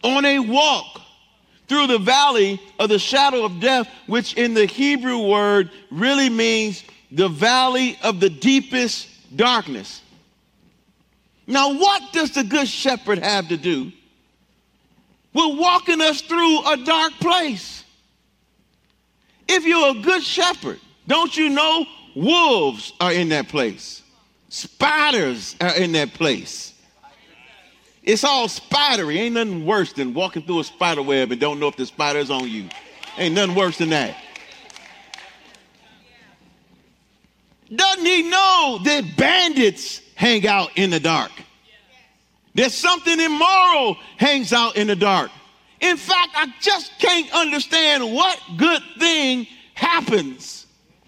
on 0.02 0.24
a 0.24 0.38
walk? 0.38 1.00
through 1.68 1.86
the 1.86 1.98
valley 1.98 2.60
of 2.78 2.90
the 2.90 2.98
shadow 2.98 3.46
of 3.46 3.58
death, 3.58 3.88
which 4.06 4.34
in 4.34 4.52
the 4.52 4.66
Hebrew 4.66 5.26
word 5.26 5.70
really 5.90 6.28
means 6.28 6.84
the 7.10 7.28
valley 7.28 7.98
of 8.02 8.20
the 8.20 8.28
deepest 8.28 9.08
darkness. 9.34 10.02
Now, 11.46 11.72
what 11.78 12.12
does 12.12 12.32
the 12.32 12.44
good 12.44 12.68
shepherd 12.68 13.20
have 13.20 13.48
to 13.48 13.56
do 13.56 13.90
with 15.32 15.58
walking 15.58 16.02
us 16.02 16.20
through 16.20 16.72
a 16.72 16.76
dark 16.84 17.12
place? 17.20 17.84
If 19.48 19.64
you're 19.64 19.96
a 19.96 20.02
good 20.02 20.22
shepherd, 20.22 20.78
don't 21.06 21.36
you 21.36 21.48
know 21.48 21.86
wolves 22.14 22.92
are 23.00 23.12
in 23.12 23.30
that 23.30 23.48
place? 23.48 24.02
Spiders 24.48 25.56
are 25.60 25.74
in 25.74 25.92
that 25.92 26.12
place. 26.14 26.74
It's 28.02 28.24
all 28.24 28.48
spidery. 28.48 29.18
Ain't 29.18 29.34
nothing 29.34 29.64
worse 29.64 29.92
than 29.92 30.12
walking 30.12 30.42
through 30.42 30.60
a 30.60 30.64
spider 30.64 31.02
web 31.02 31.30
and 31.30 31.40
don't 31.40 31.60
know 31.60 31.68
if 31.68 31.76
the 31.76 31.86
spider's 31.86 32.30
on 32.30 32.48
you. 32.48 32.68
Ain't 33.16 33.34
nothing 33.34 33.54
worse 33.54 33.78
than 33.78 33.90
that. 33.90 34.16
Doesn't 37.74 38.04
he 38.04 38.28
know 38.28 38.80
that 38.84 39.16
bandits 39.16 40.02
hang 40.14 40.46
out 40.46 40.70
in 40.76 40.90
the 40.90 41.00
dark? 41.00 41.30
There's 42.54 42.74
something 42.74 43.18
immoral 43.18 43.96
hangs 44.18 44.52
out 44.52 44.76
in 44.76 44.88
the 44.88 44.96
dark. 44.96 45.30
In 45.80 45.96
fact, 45.96 46.32
I 46.34 46.52
just 46.60 46.98
can't 46.98 47.32
understand 47.32 48.12
what 48.12 48.38
good 48.56 48.82
thing 48.98 49.46
happens 49.74 50.61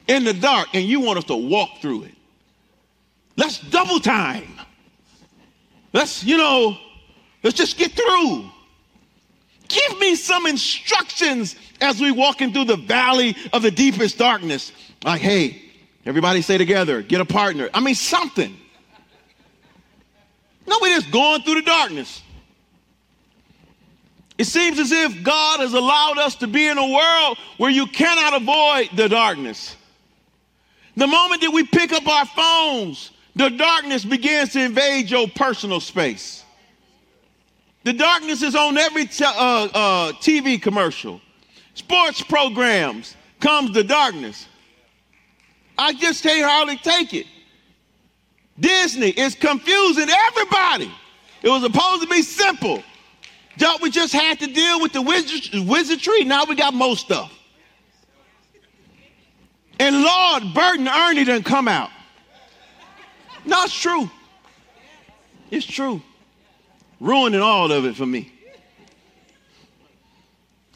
in 0.06 0.24
the 0.24 0.34
dark 0.34 0.68
and 0.74 0.84
you 0.84 1.00
want 1.00 1.18
us 1.18 1.24
to 1.24 1.36
walk 1.36 1.80
through 1.80 2.04
it. 2.04 2.14
Let's 3.36 3.58
double 3.58 4.00
time. 4.00 4.48
Let's, 5.92 6.24
you 6.24 6.36
know, 6.36 6.76
let's 7.42 7.56
just 7.56 7.78
get 7.78 7.92
through. 7.92 8.50
Give 9.68 9.98
me 9.98 10.14
some 10.14 10.46
instructions 10.46 11.56
as 11.80 12.00
we 12.00 12.10
walking 12.10 12.52
through 12.52 12.66
the 12.66 12.76
valley 12.76 13.36
of 13.52 13.62
the 13.62 13.70
deepest 13.70 14.18
darkness. 14.18 14.72
Like, 15.04 15.20
hey, 15.20 15.62
everybody 16.04 16.42
say 16.42 16.58
together, 16.58 17.02
get 17.02 17.20
a 17.20 17.24
partner. 17.24 17.70
I 17.72 17.80
mean, 17.80 17.94
something. 17.94 18.56
No, 20.66 20.78
we're 20.80 20.96
just 20.98 21.10
going 21.10 21.42
through 21.42 21.56
the 21.56 21.62
darkness. 21.62 22.22
It 24.36 24.46
seems 24.46 24.78
as 24.78 24.90
if 24.90 25.22
God 25.22 25.60
has 25.60 25.74
allowed 25.74 26.18
us 26.18 26.36
to 26.36 26.46
be 26.46 26.66
in 26.66 26.76
a 26.76 26.88
world 26.88 27.38
where 27.56 27.70
you 27.70 27.86
cannot 27.86 28.40
avoid 28.40 28.96
the 28.96 29.08
darkness. 29.08 29.76
The 30.96 31.06
moment 31.06 31.40
that 31.42 31.50
we 31.50 31.64
pick 31.64 31.92
up 31.92 32.06
our 32.06 32.26
phones, 32.26 33.10
the 33.34 33.50
darkness 33.50 34.04
begins 34.04 34.52
to 34.52 34.62
invade 34.62 35.10
your 35.10 35.26
personal 35.28 35.80
space. 35.80 36.44
The 37.82 37.92
darkness 37.92 38.42
is 38.42 38.54
on 38.54 38.78
every 38.78 39.06
t- 39.06 39.24
uh, 39.24 39.28
uh, 39.28 40.12
TV 40.12 40.60
commercial, 40.60 41.20
sports 41.74 42.22
programs 42.22 43.16
comes 43.40 43.72
the 43.72 43.84
darkness. 43.84 44.46
I 45.76 45.92
just 45.92 46.22
can't 46.22 46.48
hardly 46.48 46.78
take 46.78 47.12
it. 47.12 47.26
Disney 48.58 49.10
is 49.10 49.34
confusing 49.34 50.08
everybody. 50.08 50.90
It 51.42 51.48
was 51.48 51.62
supposed 51.62 52.02
to 52.02 52.08
be 52.08 52.22
simple. 52.22 52.82
Don't 53.58 53.82
we 53.82 53.90
just 53.90 54.12
had 54.12 54.38
to 54.40 54.46
deal 54.46 54.80
with 54.80 54.92
the 54.92 55.02
wizardry. 55.02 56.24
Now 56.24 56.44
we 56.44 56.54
got 56.54 56.72
more 56.72 56.96
stuff. 56.96 57.32
And 59.78 60.02
Lord, 60.02 60.54
Bert 60.54 60.78
and 60.78 60.88
Ernie 60.88 61.24
didn't 61.24 61.44
come 61.44 61.68
out. 61.68 61.90
No, 63.44 63.62
it's 63.64 63.78
true. 63.78 64.10
It's 65.50 65.66
true. 65.66 66.02
Ruining 67.00 67.40
all 67.40 67.70
of 67.70 67.84
it 67.84 67.96
for 67.96 68.06
me. 68.06 68.32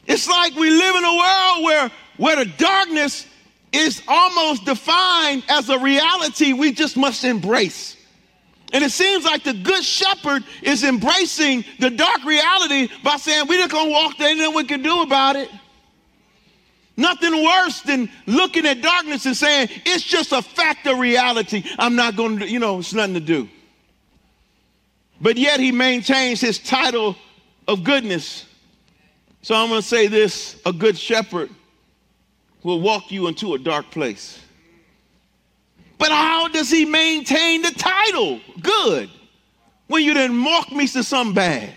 It's 0.05 0.27
like 0.27 0.55
we 0.55 0.69
live 0.69 0.95
in 0.95 1.03
a 1.03 1.15
world 1.15 1.63
where, 1.63 1.91
where 2.17 2.35
the 2.37 2.51
darkness 2.57 3.27
is 3.71 4.01
almost 4.07 4.65
defined 4.65 5.43
as 5.47 5.69
a 5.69 5.77
reality 5.77 6.53
we 6.53 6.71
just 6.71 6.97
must 6.97 7.23
embrace. 7.23 7.95
And 8.71 8.83
it 8.83 8.91
seems 8.91 9.25
like 9.25 9.43
the 9.43 9.53
good 9.53 9.83
shepherd 9.83 10.43
is 10.61 10.83
embracing 10.83 11.65
the 11.79 11.89
dark 11.89 12.23
reality 12.23 12.89
by 13.03 13.17
saying, 13.17 13.47
We're 13.47 13.59
not 13.59 13.69
gonna 13.69 13.89
walk 13.89 14.17
there, 14.17 14.35
nothing 14.35 14.55
we 14.55 14.63
can 14.63 14.81
do 14.81 15.01
about 15.01 15.35
it. 15.35 15.49
Nothing 16.99 17.43
worse 17.45 17.81
than 17.81 18.09
looking 18.25 18.65
at 18.65 18.81
darkness 18.81 19.25
and 19.25 19.35
saying, 19.35 19.69
It's 19.85 20.03
just 20.03 20.33
a 20.33 20.41
fact 20.41 20.85
of 20.85 20.99
reality. 20.99 21.63
I'm 21.79 21.95
not 21.95 22.17
gonna, 22.17 22.45
you 22.45 22.59
know, 22.59 22.79
it's 22.79 22.93
nothing 22.93 23.13
to 23.13 23.21
do. 23.21 23.47
But 25.21 25.37
yet 25.37 25.61
he 25.61 25.71
maintains 25.71 26.41
his 26.41 26.59
title 26.59 27.15
of 27.69 27.85
goodness. 27.85 28.45
So 29.41 29.55
I'm 29.55 29.69
gonna 29.69 29.81
say 29.81 30.07
this 30.07 30.59
a 30.65 30.73
good 30.73 30.97
shepherd 30.97 31.49
will 32.63 32.81
walk 32.81 33.13
you 33.13 33.27
into 33.27 33.53
a 33.53 33.57
dark 33.57 33.91
place. 33.91 34.37
But 35.97 36.09
how 36.09 36.49
does 36.49 36.69
he 36.69 36.83
maintain 36.83 37.61
the 37.61 37.71
title? 37.71 38.41
Good. 38.61 39.09
When 39.87 40.03
you 40.03 40.13
didn't 40.13 40.35
mock 40.35 40.69
me 40.73 40.85
to 40.87 41.03
something 41.03 41.33
bad. 41.33 41.73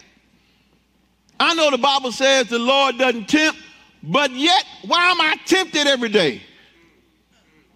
I 1.39 1.55
know 1.55 1.71
the 1.71 1.79
Bible 1.79 2.11
says 2.11 2.49
the 2.49 2.59
Lord 2.59 2.99
doesn't 2.99 3.29
tempt, 3.29 3.59
but 4.03 4.31
yet, 4.33 4.65
why 4.85 5.11
am 5.11 5.21
I 5.21 5.37
tempted 5.45 5.87
every 5.87 6.09
day? 6.09 6.43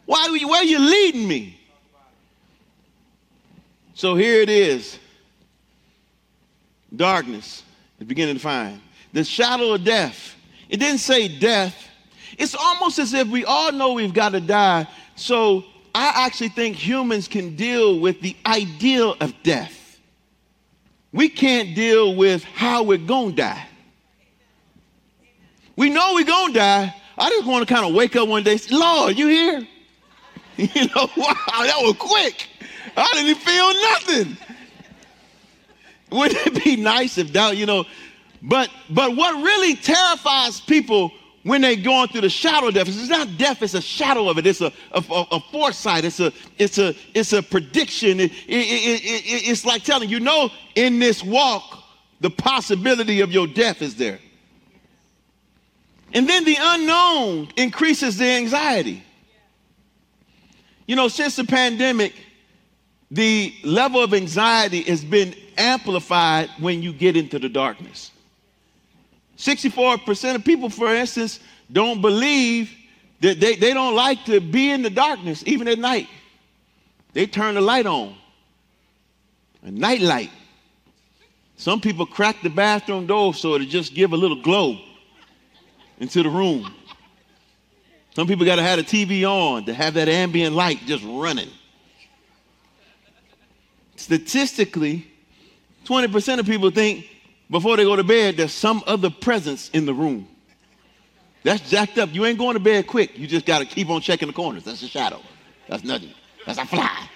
Why, 0.07 0.29
where 0.29 0.61
are 0.61 0.65
you 0.65 0.79
leading 0.79 1.27
me? 1.27 1.61
So 3.95 4.15
here 4.15 4.41
it 4.43 4.49
is. 4.49 4.99
Darkness 6.95 7.63
is 7.99 8.07
beginning 8.07 8.37
to 8.37 8.41
find. 8.41 8.81
The 9.13 9.25
shadow 9.25 9.73
of 9.73 9.85
death. 9.85 10.35
It 10.69 10.79
didn't 10.79 10.99
say 10.99 11.29
death. 11.29 11.75
It's 12.39 12.55
almost 12.55 12.99
as 12.99 13.15
if 13.15 13.29
we 13.29 13.45
all 13.45 13.73
know 13.73 13.95
we've 13.95 14.13
got 14.13 14.31
to 14.31 14.41
die. 14.41 14.87
So 15.15 15.65
I 15.95 16.27
actually 16.27 16.51
think 16.51 16.77
humans 16.77 17.27
can 17.27 17.57
deal 17.57 17.99
with 18.01 18.21
the 18.21 18.37
ideal 18.45 19.17
of 19.21 19.33
death. 19.43 19.99
We 21.13 21.29
can't 21.29 21.75
deal 21.75 22.15
with 22.15 22.45
how 22.45 22.83
we're 22.83 22.99
going 22.99 23.31
to 23.31 23.37
die. 23.37 23.67
We 25.77 25.91
know 25.91 26.15
we're 26.15 26.25
going 26.25 26.53
to 26.53 26.59
die. 26.59 26.95
I 27.19 27.31
just 27.31 27.47
want 27.47 27.67
to 27.67 27.73
kind 27.73 27.87
of 27.87 27.95
wake 27.95 28.17
up 28.17 28.29
one 28.29 28.43
day, 28.43 28.57
say, 28.57 28.75
Lord, 28.75 29.19
you 29.19 29.29
here? 29.29 29.67
You 30.59 30.87
know, 30.87 31.11
wow, 31.19 31.35
that 31.49 31.77
was 31.83 31.97
quick. 31.99 32.49
I 32.97 33.07
didn't 33.13 33.37
feel 33.37 33.75
nothing. 33.75 34.39
Wouldn't 36.11 36.47
it 36.47 36.65
be 36.65 36.77
nice 36.77 37.19
if 37.19 37.31
that, 37.35 37.59
you 37.59 37.67
know, 37.67 37.85
but 38.41 38.71
but 38.89 39.17
what 39.17 39.35
really 39.35 39.77
terrifies 39.77 40.61
people 40.63 41.13
when 41.47 41.61
they're 41.61 41.77
going 41.77 42.09
through 42.09 42.23
the 42.23 42.29
shadow 42.29 42.73
death. 42.73 42.89
It's 42.89 43.09
not 43.09 43.39
death, 43.39 43.63
it's 43.63 43.75
a 43.75 43.81
shadow 43.81 44.29
of 44.29 44.37
it. 44.37 44.47
It's 44.47 44.61
a, 44.61 44.73
a, 44.91 45.03
a 45.31 45.41
foresight, 45.53 46.05
it's 46.05 46.19
a, 46.19 46.33
it's 46.59 46.79
a, 46.79 46.93
it's 47.15 47.33
a 47.33 47.41
prediction. 47.41 48.19
It, 48.19 48.33
it, 48.49 49.05
it, 49.05 49.49
it's 49.49 49.65
like 49.65 49.85
telling 49.85 50.09
you 50.09 50.19
know, 50.19 50.51
in 50.75 50.99
this 50.99 51.23
walk, 51.23 51.85
the 52.21 52.31
possibility 52.31 53.21
of 53.21 53.31
your 53.31 53.47
death 53.47 53.81
is 53.81 53.95
there. 53.95 54.19
And 56.17 56.27
then 56.27 56.45
the 56.45 56.57
unknown 56.59 57.49
increases 57.59 58.17
the 58.17 58.25
anxiety. 58.25 59.05
You 60.87 60.97
know, 60.97 61.09
since 61.09 61.37
the 61.37 61.45
pandemic, 61.45 62.15
the 63.11 63.55
level 63.63 64.03
of 64.03 64.15
anxiety 64.15 64.81
has 64.85 65.05
been 65.05 65.35
amplified 65.59 66.49
when 66.59 66.83
you 66.83 66.95
get 66.95 67.19
into 67.19 67.39
the 67.39 67.51
darkness. 67.51 68.13
64% 69.37 70.37
of 70.37 70.43
people, 70.43 70.71
for 70.71 70.95
instance, 70.95 71.39
don't 71.71 72.01
believe 72.01 72.75
that 73.21 73.39
they, 73.39 73.57
they 73.57 73.75
don't 73.75 73.95
like 73.95 74.25
to 74.25 74.41
be 74.41 74.71
in 74.71 74.81
the 74.81 74.89
darkness, 74.89 75.43
even 75.45 75.69
at 75.69 75.79
night. 75.79 76.09
They 77.13 77.27
turn 77.27 77.57
the 77.57 77.61
light 77.61 77.85
on, 77.85 78.17
a 79.63 79.71
night 79.71 80.01
light. 80.01 80.31
Some 81.59 81.83
people 81.83 82.07
crack 82.07 82.37
the 82.43 82.49
bathroom 82.49 83.07
door 83.07 83.35
so 83.35 83.55
it'll 83.55 83.67
just 83.67 83.93
give 83.93 84.15
a 84.15 84.17
little 84.17 84.41
glow 84.41 84.79
into 85.99 86.23
the 86.23 86.29
room. 86.29 86.73
Some 88.15 88.27
people 88.27 88.47
got 88.47 88.57
to 88.57 88.63
have 88.63 88.79
a 88.79 88.83
TV 88.83 89.25
on 89.25 89.65
to 89.67 89.75
have 89.75 89.95
that 89.95 90.09
ambient 90.09 90.55
light 90.55 90.81
just 90.87 91.05
running. 91.05 91.51
Statistically, 93.97 95.07
20% 95.85 96.39
of 96.39 96.47
people 96.47 96.71
think 96.71 97.07
before 97.51 97.77
they 97.77 97.85
go 97.85 97.97
to 97.97 98.05
bed, 98.05 98.37
there's 98.37 98.53
some 98.53 98.83
other 98.87 99.11
presence 99.11 99.71
in 99.71 99.87
the 99.87 99.95
room. 99.95 100.29
That's 101.43 101.71
jacked 101.71 101.99
up. 101.99 102.13
You 102.13 102.25
ain't 102.25 102.39
going 102.39 102.55
to 102.55 102.61
bed 102.61 102.87
quick. 102.87 103.17
You 103.19 103.27
just 103.27 103.47
got 103.47 103.61
to 103.61 103.67
keep 103.67 103.89
on 103.89 104.01
checking 104.01 104.29
the 104.29 104.35
corners. 104.35 104.65
That's 104.65 104.83
a 104.83 104.89
shadow. 104.89 105.21
That's 105.69 105.85
nothing. 105.85 106.13
That's 106.45 106.59
a 106.59 106.67
fly. 106.67 107.09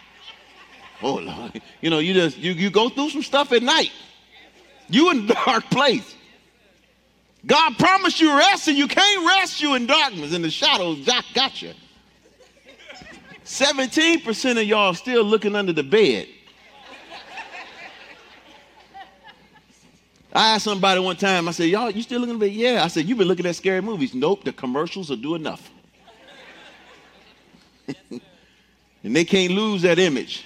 Oh 1.03 1.15
Lord. 1.15 1.61
You 1.81 1.91
know, 1.91 1.99
you 1.99 2.15
just 2.15 2.37
you, 2.37 2.53
you 2.53 2.71
go 2.71 2.89
through 2.89 3.11
some 3.11 3.23
stuff 3.23 3.53
at 3.53 3.63
night. 3.63 3.91
You 4.89 5.11
in 5.11 5.31
a 5.31 5.35
dark 5.35 5.65
place. 5.71 6.15
God 7.47 7.79
promised 7.79 8.21
you 8.21 8.37
rest, 8.37 8.69
and 8.69 8.77
you 8.77 8.87
can't 8.87 9.27
rest 9.27 9.63
you 9.63 9.75
in 9.75 9.87
darkness, 9.87 10.35
and 10.35 10.45
the 10.45 10.51
shadows 10.51 11.07
got 11.35 11.63
you. 11.63 11.73
17% 13.45 14.61
of 14.61 14.65
y'all 14.65 14.95
still 14.95 15.25
looking 15.25 15.57
under 15.57 15.73
the 15.73 15.83
bed. 15.83 16.29
I 20.33 20.55
asked 20.55 20.65
somebody 20.65 21.01
one 21.01 21.17
time, 21.17 21.49
I 21.49 21.51
said, 21.51 21.65
Y'all, 21.65 21.91
you 21.91 22.03
still 22.03 22.21
looking 22.21 22.41
at? 22.41 22.53
Yeah. 22.53 22.85
I 22.85 22.89
said, 22.89 23.07
You've 23.07 23.19
been 23.19 23.27
looking 23.27 23.47
at 23.47 23.57
scary 23.57 23.81
movies. 23.81 24.15
Nope, 24.15 24.45
the 24.45 24.53
commercials 24.53 25.11
will 25.11 25.17
do 25.17 25.35
enough. 25.35 25.69
and 28.11 28.21
they 29.03 29.25
can't 29.25 29.53
lose 29.53 29.83
that 29.83 29.99
image. 29.99 30.45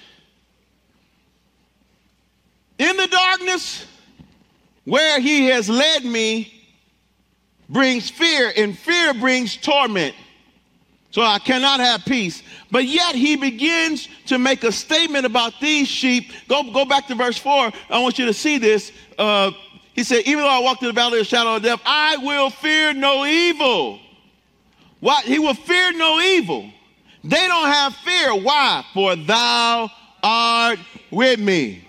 In 2.79 2.97
the 2.97 3.07
darkness, 3.07 3.85
where 4.83 5.19
he 5.19 5.45
has 5.47 5.69
led 5.69 6.03
me, 6.03 6.64
brings 7.69 8.09
fear, 8.09 8.51
and 8.55 8.77
fear 8.77 9.13
brings 9.13 9.57
torment. 9.57 10.15
So 11.11 11.21
I 11.21 11.39
cannot 11.39 11.79
have 11.79 12.03
peace. 12.03 12.43
But 12.71 12.83
yet 12.85 13.15
he 13.15 13.37
begins 13.37 14.09
to 14.25 14.37
make 14.37 14.65
a 14.65 14.71
statement 14.71 15.25
about 15.25 15.53
these 15.61 15.87
sheep. 15.87 16.31
Go, 16.49 16.63
go 16.73 16.83
back 16.83 17.07
to 17.07 17.15
verse 17.15 17.37
4. 17.37 17.71
I 17.89 17.99
want 17.99 18.19
you 18.19 18.25
to 18.25 18.33
see 18.33 18.57
this. 18.57 18.91
Uh, 19.17 19.51
he 19.93 20.03
said, 20.03 20.23
Even 20.25 20.43
though 20.43 20.49
I 20.49 20.59
walk 20.59 20.79
through 20.79 20.89
the 20.89 20.93
valley 20.93 21.19
of 21.19 21.25
the 21.25 21.29
shadow 21.29 21.55
of 21.55 21.63
death, 21.63 21.79
I 21.85 22.17
will 22.17 22.49
fear 22.49 22.93
no 22.93 23.25
evil. 23.25 23.99
Why? 24.99 25.21
He 25.23 25.39
will 25.39 25.53
fear 25.53 25.93
no 25.93 26.19
evil. 26.19 26.69
They 27.23 27.47
don't 27.47 27.67
have 27.67 27.95
fear. 27.95 28.35
Why? 28.35 28.85
For 28.93 29.15
thou 29.15 29.89
art 30.21 30.79
with 31.11 31.39
me. 31.39 31.87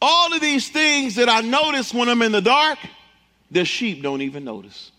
All 0.00 0.32
of 0.32 0.40
these 0.40 0.68
things 0.68 1.14
that 1.14 1.28
I 1.28 1.40
notice 1.40 1.94
when 1.94 2.08
I'm 2.08 2.20
in 2.20 2.32
the 2.32 2.42
dark, 2.42 2.78
the 3.50 3.64
sheep 3.64 4.02
don't 4.02 4.22
even 4.22 4.44
notice. 4.44 4.92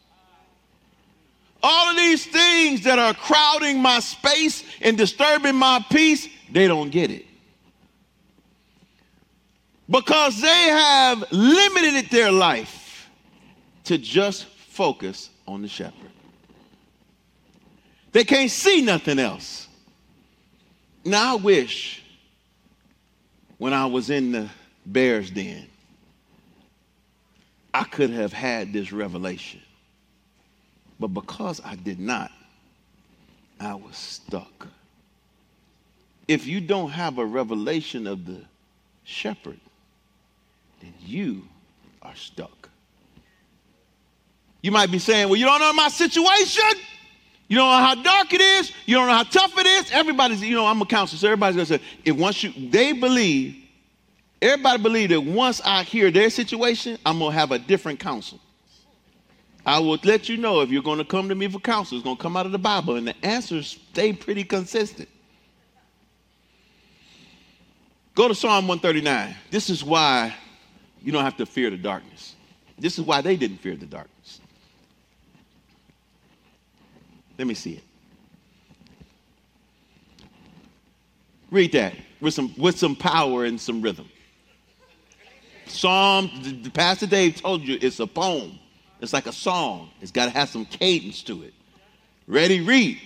All 1.61 1.89
of 1.89 1.97
these 1.97 2.25
things 2.25 2.83
that 2.83 2.99
are 2.99 3.13
crowding 3.13 3.81
my 3.81 3.99
space 3.99 4.63
and 4.81 4.97
disturbing 4.97 5.55
my 5.55 5.85
peace, 5.89 6.27
they 6.51 6.67
don't 6.67 6.89
get 6.89 7.11
it 7.11 7.25
because 9.89 10.39
they 10.39 10.47
have 10.69 11.23
limited 11.31 12.11
their 12.11 12.31
life 12.31 13.09
to 13.85 13.97
just 13.97 14.45
focus 14.45 15.29
on 15.47 15.61
the 15.61 15.67
shepherd. 15.67 16.11
They 18.11 18.23
can't 18.23 18.51
see 18.51 18.81
nothing 18.81 19.19
else. 19.19 19.67
Now, 21.03 21.33
I 21.33 21.35
wish 21.37 22.03
when 23.57 23.73
I 23.73 23.87
was 23.87 24.09
in 24.09 24.31
the 24.31 24.49
bear's 24.89 25.31
den, 25.31 25.68
I 27.73 27.83
could 27.83 28.09
have 28.09 28.33
had 28.33 28.73
this 28.73 28.91
revelation. 28.91 29.61
But 30.99 31.09
because 31.09 31.61
I 31.63 31.75
did 31.75 31.99
not, 31.99 32.31
I 33.59 33.75
was 33.75 33.95
stuck. 33.95 34.67
If 36.27 36.45
you 36.45 36.61
don't 36.61 36.89
have 36.91 37.17
a 37.17 37.25
revelation 37.25 38.05
of 38.05 38.25
the 38.25 38.41
shepherd, 39.03 39.59
then 40.81 40.93
you 41.01 41.43
are 42.01 42.15
stuck. 42.15 42.69
You 44.61 44.71
might 44.71 44.91
be 44.91 44.99
saying, 44.99 45.29
Well, 45.29 45.37
you 45.37 45.45
don't 45.45 45.59
know 45.59 45.73
my 45.73 45.87
situation. 45.87 46.69
You 47.47 47.57
don't 47.57 47.67
know 47.67 47.85
how 47.85 47.95
dark 47.95 48.31
it 48.33 48.41
is. 48.41 48.71
You 48.85 48.95
don't 48.95 49.07
know 49.07 49.13
how 49.13 49.23
tough 49.23 49.57
it 49.57 49.65
is. 49.65 49.91
Everybody's, 49.91 50.41
you 50.41 50.55
know, 50.55 50.67
I'm 50.67 50.81
a 50.81 50.85
counselor, 50.85 51.17
so 51.17 51.27
everybody's 51.27 51.55
gonna 51.55 51.79
say, 51.79 51.85
if 52.05 52.15
once 52.15 52.43
you, 52.43 52.69
they 52.69 52.93
believe, 52.93 53.55
everybody 54.41 54.81
believe 54.81 55.09
that 55.09 55.21
once 55.21 55.61
I 55.63 55.83
hear 55.83 56.11
their 56.11 56.29
situation, 56.29 56.97
I'm 57.05 57.19
gonna 57.19 57.33
have 57.33 57.51
a 57.51 57.59
different 57.59 57.99
counsel. 57.99 58.39
I 59.65 59.79
will 59.79 59.99
let 60.03 60.29
you 60.29 60.37
know 60.37 60.61
if 60.61 60.69
you're 60.69 60.81
gonna 60.81 61.05
come 61.05 61.29
to 61.29 61.35
me 61.35 61.47
for 61.47 61.59
counsel, 61.59 61.97
it's 61.97 62.03
gonna 62.03 62.17
come 62.17 62.37
out 62.37 62.45
of 62.45 62.51
the 62.51 62.59
Bible, 62.59 62.95
and 62.95 63.07
the 63.07 63.25
answers 63.25 63.79
stay 63.91 64.13
pretty 64.13 64.43
consistent. 64.43 65.09
Go 68.15 68.27
to 68.27 68.35
Psalm 68.35 68.67
139. 68.67 69.35
This 69.51 69.69
is 69.69 69.83
why 69.83 70.35
you 71.01 71.11
don't 71.11 71.23
have 71.23 71.37
to 71.37 71.45
fear 71.45 71.69
the 71.69 71.77
darkness. 71.77 72.35
This 72.77 72.97
is 72.99 73.05
why 73.05 73.21
they 73.21 73.35
didn't 73.35 73.57
fear 73.57 73.75
the 73.75 73.85
darkness. 73.85 74.41
Let 77.37 77.47
me 77.47 77.53
see 77.53 77.73
it. 77.73 77.83
Read 81.51 81.71
that 81.71 81.95
with 82.19 82.33
some, 82.33 82.53
with 82.57 82.77
some 82.77 82.95
power 82.95 83.45
and 83.45 83.59
some 83.59 83.81
rhythm. 83.81 84.09
Psalm, 85.69 86.29
the, 86.41 86.69
Pastor 86.69 87.07
Dave 87.07 87.41
told 87.41 87.61
you 87.61 87.77
it's 87.81 87.99
a 87.99 88.07
poem. 88.07 88.57
It's 89.01 89.13
like 89.13 89.27
a 89.27 89.31
song. 89.31 89.89
It's 90.01 90.11
got 90.11 90.25
to 90.25 90.31
have 90.31 90.49
some 90.49 90.65
cadence 90.65 91.23
to 91.23 91.43
it. 91.43 91.53
Ready, 92.27 92.61
read. 92.61 92.99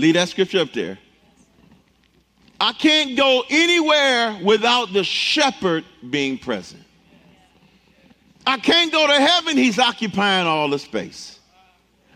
Leave 0.00 0.14
that 0.14 0.30
scripture 0.30 0.60
up 0.60 0.72
there. 0.72 0.98
I 2.58 2.72
can't 2.72 3.18
go 3.18 3.44
anywhere 3.50 4.38
without 4.42 4.94
the 4.94 5.04
shepherd 5.04 5.84
being 6.08 6.38
present. 6.38 6.82
I 8.46 8.56
can't 8.56 8.90
go 8.90 9.06
to 9.06 9.12
heaven, 9.12 9.58
he's 9.58 9.78
occupying 9.78 10.46
all 10.46 10.70
the 10.70 10.78
space. 10.78 11.38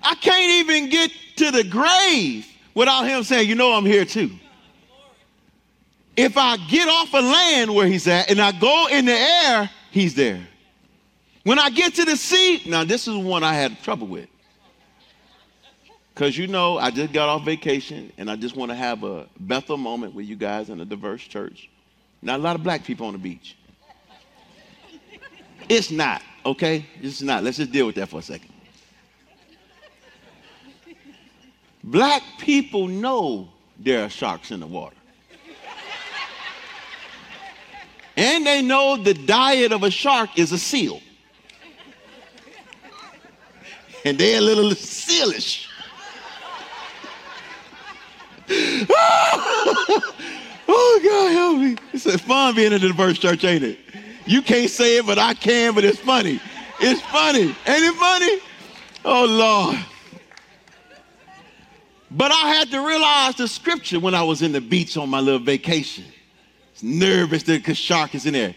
I 0.03 0.15
can't 0.15 0.67
even 0.67 0.89
get 0.89 1.11
to 1.37 1.51
the 1.51 1.63
grave 1.63 2.47
without 2.73 3.03
him 3.03 3.23
saying, 3.23 3.51
You 3.51 3.55
know, 3.55 3.73
I'm 3.73 3.85
here 3.85 4.07
too. 4.07 4.31
If 6.17 6.39
I 6.39 6.57
get 6.57 6.89
off 6.89 7.15
of 7.15 7.23
land 7.23 7.75
where 7.75 7.87
he's 7.87 8.09
at 8.09 8.31
and 8.31 8.41
I 8.41 8.53
go 8.53 8.87
in 8.91 9.05
the 9.05 9.13
air, 9.13 9.71
he's 9.91 10.15
there. 10.15 10.41
When 11.43 11.59
I 11.59 11.69
get 11.69 11.95
to 11.97 12.07
the 12.07 12.17
sea, 12.17 12.63
now 12.65 12.85
this 12.85 13.07
is 13.07 13.15
one 13.15 13.45
I 13.45 13.53
had 13.53 13.83
trouble 13.83 14.07
with. 14.07 14.29
Because 16.15 16.39
you 16.39 16.47
know, 16.47 16.79
I 16.79 16.91
just 16.91 17.13
got 17.13 17.29
off 17.29 17.45
vacation 17.45 18.13
and 18.19 18.31
I 18.31 18.37
just 18.37 18.55
want 18.55 18.71
to 18.71 18.77
have 18.77 19.03
a 19.03 19.27
Bethel 19.41 19.77
moment 19.77 20.15
with 20.15 20.27
you 20.27 20.37
guys 20.37 20.71
in 20.71 20.81
a 20.81 20.85
diverse 20.85 21.23
church. 21.23 21.69
Not 22.23 22.39
a 22.39 22.43
lot 22.43 22.55
of 22.55 22.63
black 22.63 22.85
people 22.85 23.09
on 23.09 23.13
the 23.15 23.19
beach. 23.19 23.57
It's 25.69 25.91
not, 25.91 26.23
okay? 26.47 26.87
It's 27.03 27.21
not. 27.21 27.43
Let's 27.43 27.57
just 27.57 27.73
deal 27.73 27.87
with 27.87 27.97
that 27.97 28.09
for 28.09 28.21
a 28.21 28.23
second. 28.23 28.53
Black 31.83 32.23
people 32.39 32.87
know 32.87 33.49
there 33.79 34.05
are 34.05 34.09
sharks 34.09 34.51
in 34.53 34.61
the 34.61 34.67
water. 34.67 34.97
And 38.17 38.47
they 38.47 38.63
know 38.63 38.97
the 38.97 39.15
diet 39.15 39.73
of 39.73 39.83
a 39.83 39.91
shark 39.91 40.39
is 40.39 40.53
a 40.53 40.59
seal. 40.59 41.01
And 44.05 44.17
they're 44.17 44.39
a 44.39 44.41
little 44.41 44.71
sealish. 44.71 45.67
oh, 50.69 51.01
God, 51.03 51.33
help 51.33 51.59
me. 51.59 51.77
It's 51.93 52.21
fun 52.23 52.55
being 52.55 52.73
in 52.73 52.81
the 52.81 52.89
diverse 52.89 53.19
church, 53.19 53.45
ain't 53.45 53.65
it? 53.65 53.79
You 54.27 54.43
can't 54.43 54.71
say 54.71 54.99
it, 54.99 55.07
but 55.07 55.19
I 55.19 55.35
can, 55.35 55.75
but 55.75 55.85
it's 55.85 55.99
funny. 55.99 56.41
It's 56.81 57.01
funny. 57.03 57.43
Ain't 57.43 57.57
it 57.67 57.95
funny? 57.95 58.41
Oh, 59.05 59.25
Lord. 59.25 59.79
But 62.11 62.33
I 62.33 62.55
had 62.55 62.71
to 62.71 62.87
realize 62.87 63.37
the 63.37 63.49
scripture 63.49 63.99
when 63.99 64.15
I 64.15 64.23
was 64.23 64.43
in 64.43 64.53
the 64.53 64.61
beach 64.61 64.97
on 64.97 65.09
my 65.09 65.21
little 65.21 65.41
vacation. 65.41 66.05
It's 66.73 66.83
nervous 66.83 67.43
because 67.43 67.77
shark 67.77 68.15
is 68.15 68.27
in 68.27 68.35
there. 68.35 68.55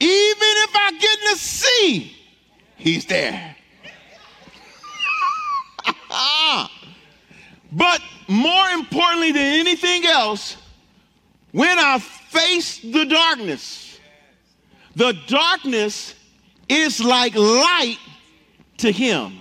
Even 0.00 0.40
if 0.40 0.70
I 0.74 0.92
get 0.98 1.18
in 1.18 1.24
the 1.32 1.38
sea, 1.38 2.16
he's 2.76 3.06
there. 3.06 3.56
Ah. 6.12 6.79
But 7.72 8.00
more 8.28 8.68
importantly 8.68 9.32
than 9.32 9.42
anything 9.42 10.06
else, 10.06 10.56
when 11.52 11.78
I 11.78 11.98
face 11.98 12.78
the 12.78 13.04
darkness, 13.04 13.98
the 14.96 15.16
darkness 15.26 16.14
is 16.68 17.02
like 17.02 17.34
light 17.34 17.98
to 18.78 18.90
him. 18.92 19.40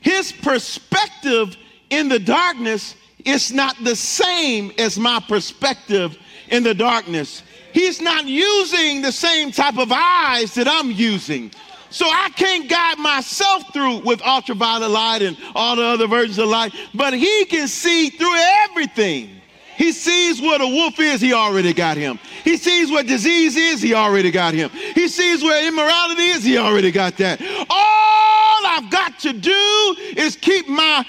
His 0.00 0.32
perspective 0.32 1.56
in 1.90 2.08
the 2.08 2.18
darkness 2.18 2.94
is 3.24 3.52
not 3.52 3.76
the 3.82 3.96
same 3.96 4.72
as 4.78 4.98
my 4.98 5.20
perspective 5.20 6.16
in 6.48 6.62
the 6.62 6.74
darkness. 6.74 7.42
He's 7.72 8.00
not 8.00 8.26
using 8.26 9.02
the 9.02 9.12
same 9.12 9.50
type 9.50 9.78
of 9.78 9.92
eyes 9.92 10.54
that 10.54 10.68
I'm 10.68 10.90
using. 10.90 11.50
So 11.90 12.06
I 12.06 12.30
can't 12.36 12.68
guide 12.68 12.98
myself 12.98 13.72
through 13.72 13.98
with 14.00 14.20
ultraviolet 14.22 14.90
light 14.90 15.22
and 15.22 15.36
all 15.54 15.76
the 15.76 15.84
other 15.84 16.06
versions 16.06 16.38
of 16.38 16.48
light, 16.48 16.72
but 16.94 17.14
he 17.14 17.44
can 17.46 17.66
see 17.66 18.10
through 18.10 18.36
everything. 18.64 19.30
He 19.76 19.92
sees 19.92 20.42
what 20.42 20.60
a 20.60 20.66
wolf 20.66 20.98
is, 20.98 21.20
he 21.20 21.32
already 21.32 21.72
got 21.72 21.96
him. 21.96 22.18
He 22.42 22.56
sees 22.56 22.90
what 22.90 23.06
disease 23.06 23.54
is, 23.54 23.80
he 23.80 23.94
already 23.94 24.32
got 24.32 24.52
him. 24.52 24.70
He 24.70 25.06
sees 25.06 25.42
where 25.42 25.66
immorality 25.66 26.24
is, 26.24 26.42
he 26.42 26.58
already 26.58 26.90
got 26.90 27.16
that. 27.18 27.40
All 27.70 28.66
I've 28.66 28.90
got 28.90 29.20
to 29.20 29.32
do 29.32 29.96
is 30.16 30.34
keep 30.34 30.68
my 30.68 31.06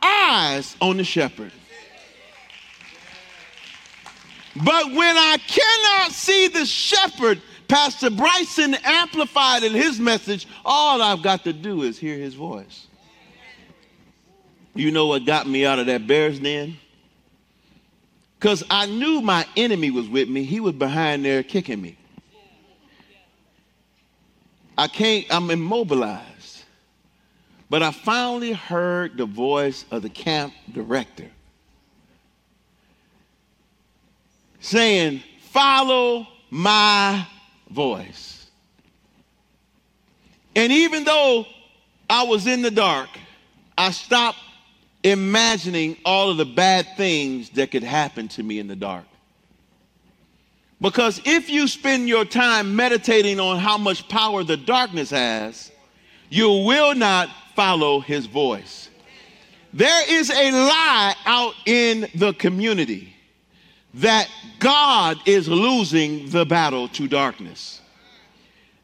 eyes 0.00 0.76
on 0.80 0.98
the 0.98 1.04
shepherd. 1.04 1.50
But 4.54 4.86
when 4.92 5.16
I 5.16 5.36
cannot 5.46 6.12
see 6.12 6.48
the 6.48 6.64
shepherd, 6.64 7.42
Pastor 7.68 8.10
Bryson 8.10 8.74
amplified 8.84 9.62
in 9.62 9.72
his 9.72 9.98
message, 9.98 10.46
all 10.64 11.02
I've 11.02 11.22
got 11.22 11.44
to 11.44 11.52
do 11.52 11.82
is 11.82 11.98
hear 11.98 12.16
his 12.16 12.34
voice. 12.34 12.86
You 14.74 14.90
know 14.90 15.06
what 15.06 15.24
got 15.24 15.46
me 15.46 15.64
out 15.64 15.78
of 15.78 15.86
that 15.86 16.06
bear's 16.06 16.38
den? 16.38 16.76
Because 18.38 18.62
I 18.68 18.86
knew 18.86 19.22
my 19.22 19.46
enemy 19.56 19.90
was 19.90 20.08
with 20.08 20.28
me. 20.28 20.44
He 20.44 20.60
was 20.60 20.74
behind 20.74 21.24
there 21.24 21.42
kicking 21.42 21.80
me. 21.80 21.96
I 24.78 24.88
can't, 24.88 25.24
I'm 25.30 25.50
immobilized. 25.50 26.64
But 27.68 27.82
I 27.82 27.90
finally 27.90 28.52
heard 28.52 29.16
the 29.16 29.26
voice 29.26 29.84
of 29.90 30.02
the 30.02 30.10
camp 30.10 30.52
director 30.72 31.30
saying, 34.60 35.22
Follow 35.40 36.26
my 36.50 37.26
voice. 37.70 38.46
And 40.54 40.72
even 40.72 41.04
though 41.04 41.46
I 42.08 42.24
was 42.24 42.46
in 42.46 42.62
the 42.62 42.70
dark, 42.70 43.08
I 43.76 43.90
stopped 43.90 44.38
imagining 45.02 45.96
all 46.04 46.30
of 46.30 46.36
the 46.36 46.44
bad 46.44 46.86
things 46.96 47.50
that 47.50 47.70
could 47.70 47.82
happen 47.82 48.28
to 48.28 48.42
me 48.42 48.58
in 48.58 48.66
the 48.66 48.76
dark. 48.76 49.04
Because 50.80 51.20
if 51.24 51.48
you 51.48 51.68
spend 51.68 52.08
your 52.08 52.24
time 52.24 52.76
meditating 52.76 53.40
on 53.40 53.58
how 53.58 53.78
much 53.78 54.08
power 54.08 54.44
the 54.44 54.56
darkness 54.56 55.10
has, 55.10 55.72
you 56.28 56.48
will 56.48 56.94
not 56.94 57.30
follow 57.54 58.00
his 58.00 58.26
voice. 58.26 58.90
There 59.72 60.10
is 60.10 60.30
a 60.30 60.50
lie 60.52 61.14
out 61.24 61.54
in 61.66 62.08
the 62.14 62.32
community 62.34 63.15
that 63.96 64.28
God 64.58 65.18
is 65.26 65.48
losing 65.48 66.28
the 66.30 66.44
battle 66.44 66.88
to 66.88 67.08
darkness. 67.08 67.80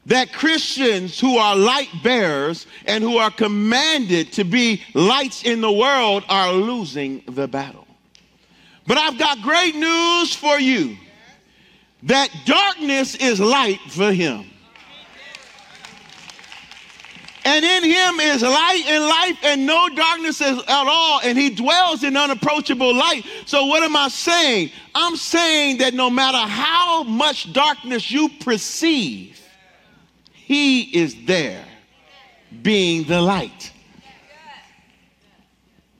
That 0.07 0.33
Christians 0.33 1.19
who 1.19 1.37
are 1.37 1.55
light 1.55 1.89
bearers 2.03 2.67
and 2.85 3.03
who 3.03 3.17
are 3.17 3.31
commanded 3.31 4.33
to 4.33 4.43
be 4.43 4.83
lights 4.93 5.43
in 5.43 5.61
the 5.61 5.71
world 5.71 6.25
are 6.27 6.51
losing 6.51 7.23
the 7.27 7.47
battle. 7.47 7.87
But 8.85 8.97
I've 8.97 9.17
got 9.17 9.41
great 9.41 9.75
news 9.75 10.35
for 10.35 10.59
you. 10.59 10.97
that 12.03 12.29
darkness 12.45 13.15
is 13.15 13.39
light 13.39 13.79
for 13.87 14.11
him. 14.11 14.45
And 17.45 17.65
in 17.65 17.83
him 17.83 18.19
is 18.21 18.41
light 18.41 18.83
and 18.87 19.03
life, 19.03 19.37
and 19.43 19.65
no 19.65 19.89
darkness 19.89 20.41
at 20.41 20.63
all. 20.67 21.19
And 21.23 21.37
he 21.37 21.49
dwells 21.49 22.03
in 22.03 22.15
unapproachable 22.15 22.95
light. 22.95 23.25
So, 23.45 23.65
what 23.65 23.83
am 23.83 23.95
I 23.95 24.07
saying? 24.07 24.71
I'm 24.95 25.17
saying 25.17 25.79
that 25.79 25.93
no 25.93 26.09
matter 26.09 26.37
how 26.37 27.03
much 27.03 27.51
darkness 27.51 28.09
you 28.09 28.29
perceive, 28.39 29.41
he 30.31 30.81
is 30.97 31.15
there 31.25 31.65
being 32.61 33.03
the 33.03 33.21
light. 33.21 33.71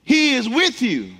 He 0.03 0.35
is 0.35 0.47
with 0.47 0.81
you. 0.81 1.13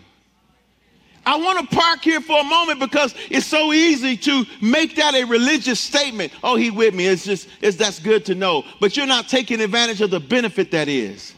I 1.25 1.37
want 1.37 1.69
to 1.69 1.75
park 1.75 2.03
here 2.03 2.19
for 2.21 2.39
a 2.39 2.43
moment 2.43 2.79
because 2.79 3.15
it's 3.29 3.45
so 3.45 3.71
easy 3.71 4.17
to 4.17 4.45
make 4.61 4.95
that 4.97 5.15
a 5.15 5.23
religious 5.23 5.79
statement. 5.79 6.33
Oh, 6.43 6.55
he 6.55 6.69
with 6.69 6.93
me. 6.93 7.07
It's 7.07 7.23
just, 7.23 7.47
it's, 7.61 7.77
that's 7.77 7.99
good 7.99 8.25
to 8.25 8.35
know. 8.35 8.63
But 8.79 8.97
you're 8.97 9.07
not 9.07 9.29
taking 9.29 9.61
advantage 9.61 10.01
of 10.01 10.11
the 10.11 10.19
benefit 10.19 10.71
that 10.71 10.87
is. 10.87 11.33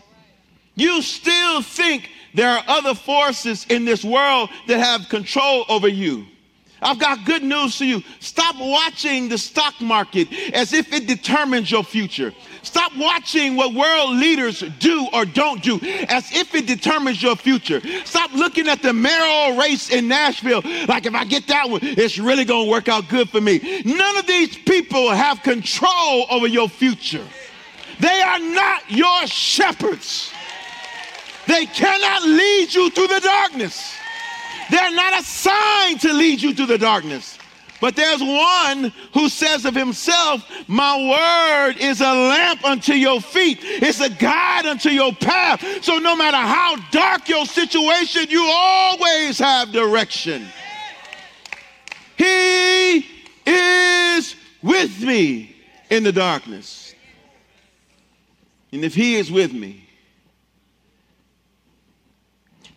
You 0.76 1.02
still 1.02 1.62
think 1.62 2.10
there 2.34 2.50
are 2.50 2.64
other 2.68 2.96
forces 2.96 3.66
in 3.70 3.86
this 3.86 4.04
world 4.04 4.50
that 4.68 4.80
have 4.80 5.08
control 5.10 5.66
over 5.70 5.88
you. 5.88 6.26
I've 6.86 7.00
got 7.00 7.26
good 7.26 7.42
news 7.42 7.80
for 7.80 7.84
you. 7.84 8.04
Stop 8.20 8.56
watching 8.60 9.28
the 9.28 9.40
stock 9.40 9.82
market 9.82 10.32
as 10.54 10.72
if 10.72 10.94
it 10.94 11.08
determines 11.08 11.72
your 11.72 11.84
future. 11.84 12.32
Stop 12.62 12.96
watching 12.96 13.56
what 13.56 13.74
world 13.74 14.12
leaders 14.12 14.64
do 14.78 15.08
or 15.12 15.26
don't 15.26 15.64
do 15.64 15.80
as 16.10 16.32
if 16.32 16.54
it 16.54 16.68
determines 16.68 17.24
your 17.24 17.36
future. 17.36 17.82
Stop 18.06 18.32
looking 18.34 18.68
at 18.68 18.84
the 18.84 18.94
mayoral 18.94 19.58
race 19.58 19.90
in 19.90 20.08
Nashville 20.08 20.62
like 20.88 21.08
if 21.08 21.16
I 21.16 21.26
get 21.26 21.48
that 21.48 21.68
one, 21.68 21.80
it's 21.82 22.20
really 22.20 22.46
going 22.46 22.66
to 22.66 22.72
work 22.72 22.88
out 22.88 23.10
good 23.10 23.32
for 23.32 23.42
me. 23.42 23.82
None 23.84 24.18
of 24.18 24.28
these 24.28 24.56
people 24.56 25.10
have 25.10 25.42
control 25.42 26.28
over 26.30 26.46
your 26.46 26.70
future. 26.70 27.26
They 28.00 28.22
are 28.22 28.40
not 28.40 28.92
your 28.92 29.26
shepherds. 29.26 30.32
They 31.48 31.66
cannot 31.66 32.24
lead 32.24 32.74
you 32.74 32.92
through 32.92 33.08
the 33.08 33.22
darkness. 33.22 33.96
They're 34.70 34.92
not 34.92 35.20
assigned 35.20 36.02
to 36.02 36.14
lead 36.14 36.42
you 36.42 36.54
through 36.54 36.68
the 36.68 36.78
darkness. 36.78 37.38
But 37.82 37.96
there's 37.96 38.22
one 38.22 38.92
who 39.14 39.30
says 39.30 39.66
of 39.66 39.76
himself, 39.76 40.44
My 40.68 40.98
word 40.98 41.78
is 41.78 42.02
a 42.02 42.06
lamp 42.06 42.64
unto 42.64 42.94
your 42.94 43.22
feet, 43.22 43.60
it's 43.62 44.00
a 44.00 44.10
guide 44.10 44.66
unto 44.66 44.90
your 44.90 45.14
path. 45.14 45.84
So 45.84 45.98
no 45.98 46.16
matter 46.16 46.38
how 46.38 46.78
dark 46.92 47.28
your 47.28 47.46
situation, 47.46 48.28
you 48.30 48.44
always 48.50 49.38
have 49.40 49.72
direction. 49.72 50.48
He 52.18 53.06
is 53.46 54.36
with 54.64 55.02
me 55.02 55.56
in 55.90 56.04
the 56.04 56.12
darkness. 56.12 56.96
And 58.72 58.84
if 58.84 58.96
he 58.96 59.16
is 59.16 59.32
with 59.32 59.54
me, 59.54 59.85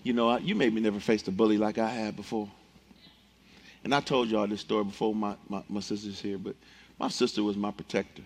you 0.08 0.14
know, 0.14 0.38
you 0.38 0.54
maybe 0.54 0.80
never 0.80 1.00
faced 1.00 1.28
a 1.28 1.30
bully 1.30 1.58
like 1.58 1.76
I 1.76 1.90
had 1.90 2.16
before. 2.16 2.48
And 3.84 3.94
I 3.94 4.00
told 4.00 4.28
y'all 4.30 4.46
this 4.46 4.62
story 4.62 4.84
before 4.84 5.14
my, 5.14 5.36
my, 5.50 5.62
my 5.68 5.80
sister's 5.80 6.18
here, 6.18 6.38
but 6.38 6.56
my 6.98 7.08
sister 7.08 7.42
was 7.42 7.58
my 7.58 7.70
protector. 7.70 8.22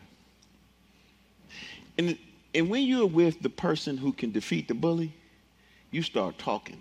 And, 1.98 2.16
and 2.54 2.70
when 2.70 2.84
you're 2.84 3.08
with 3.08 3.42
the 3.42 3.50
person 3.50 3.96
who 3.96 4.12
can 4.12 4.30
defeat 4.30 4.68
the 4.68 4.74
bully, 4.74 5.12
you 5.90 6.02
start 6.02 6.38
talking. 6.38 6.80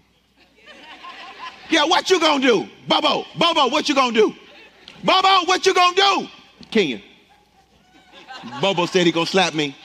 yeah, 1.72 1.84
what 1.84 2.12
you 2.12 2.20
gonna 2.20 2.40
do? 2.40 2.70
Bobo, 2.88 3.26
Bobo, 3.40 3.70
what 3.70 3.90
you 3.90 3.96
gonna 3.96 4.14
do? 4.14 4.36
Bobo, 5.04 5.46
what 5.46 5.66
you 5.66 5.74
gonna 5.74 5.96
do? 5.96 6.28
Kenya. 6.70 7.02
Bobo 8.62 8.86
said 8.86 9.08
he 9.08 9.12
gonna 9.12 9.26
slap 9.26 9.56
me. 9.56 9.76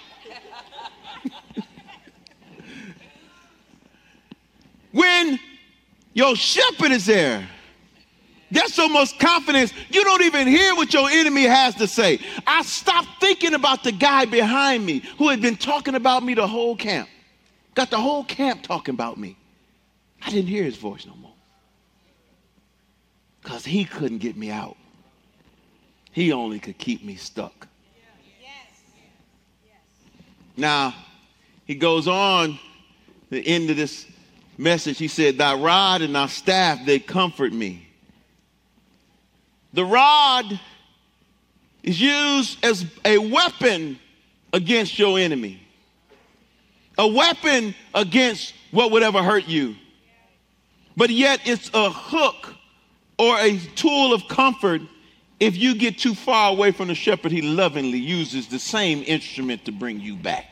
When 4.96 5.38
your 6.14 6.34
shepherd 6.34 6.90
is 6.90 7.04
there, 7.04 7.46
that's 8.50 8.74
so 8.74 8.88
much 8.88 9.18
confidence. 9.18 9.72
You 9.90 10.02
don't 10.04 10.22
even 10.22 10.46
hear 10.46 10.74
what 10.74 10.94
your 10.94 11.10
enemy 11.10 11.42
has 11.42 11.74
to 11.74 11.86
say. 11.86 12.18
I 12.46 12.62
stopped 12.62 13.08
thinking 13.20 13.52
about 13.52 13.84
the 13.84 13.92
guy 13.92 14.24
behind 14.24 14.86
me 14.86 15.02
who 15.18 15.28
had 15.28 15.42
been 15.42 15.56
talking 15.56 15.96
about 15.96 16.22
me 16.22 16.32
the 16.32 16.46
whole 16.46 16.76
camp. 16.76 17.10
Got 17.74 17.90
the 17.90 18.00
whole 18.00 18.24
camp 18.24 18.62
talking 18.62 18.94
about 18.94 19.18
me. 19.18 19.36
I 20.22 20.30
didn't 20.30 20.48
hear 20.48 20.64
his 20.64 20.76
voice 20.76 21.04
no 21.04 21.14
more. 21.16 21.34
Because 23.42 23.66
he 23.66 23.84
couldn't 23.84 24.18
get 24.18 24.36
me 24.36 24.50
out. 24.50 24.76
He 26.12 26.32
only 26.32 26.58
could 26.58 26.78
keep 26.78 27.04
me 27.04 27.16
stuck. 27.16 27.68
Now, 30.56 30.94
he 31.66 31.74
goes 31.74 32.08
on 32.08 32.58
the 33.28 33.46
end 33.46 33.68
of 33.68 33.76
this 33.76 34.06
message, 34.58 34.98
he 34.98 35.08
said, 35.08 35.38
Thy 35.38 35.54
rod 35.54 36.02
and 36.02 36.14
thy 36.14 36.26
staff, 36.26 36.84
they 36.84 36.98
comfort 36.98 37.52
me. 37.52 37.86
The 39.72 39.84
rod 39.84 40.58
is 41.82 42.00
used 42.00 42.64
as 42.64 42.86
a 43.04 43.18
weapon 43.18 43.98
against 44.52 44.98
your 44.98 45.18
enemy, 45.18 45.60
a 46.96 47.06
weapon 47.06 47.74
against 47.94 48.54
what 48.70 48.90
would 48.92 49.02
ever 49.02 49.22
hurt 49.22 49.46
you. 49.46 49.76
But 50.96 51.10
yet, 51.10 51.40
it's 51.44 51.70
a 51.74 51.90
hook 51.90 52.54
or 53.18 53.38
a 53.38 53.58
tool 53.74 54.14
of 54.14 54.26
comfort 54.28 54.80
if 55.38 55.56
you 55.56 55.74
get 55.74 55.98
too 55.98 56.14
far 56.14 56.50
away 56.50 56.72
from 56.72 56.88
the 56.88 56.94
shepherd, 56.94 57.30
he 57.30 57.42
lovingly 57.42 57.98
uses 57.98 58.48
the 58.48 58.58
same 58.58 59.02
instrument 59.06 59.66
to 59.66 59.72
bring 59.72 60.00
you 60.00 60.16
back. 60.16 60.46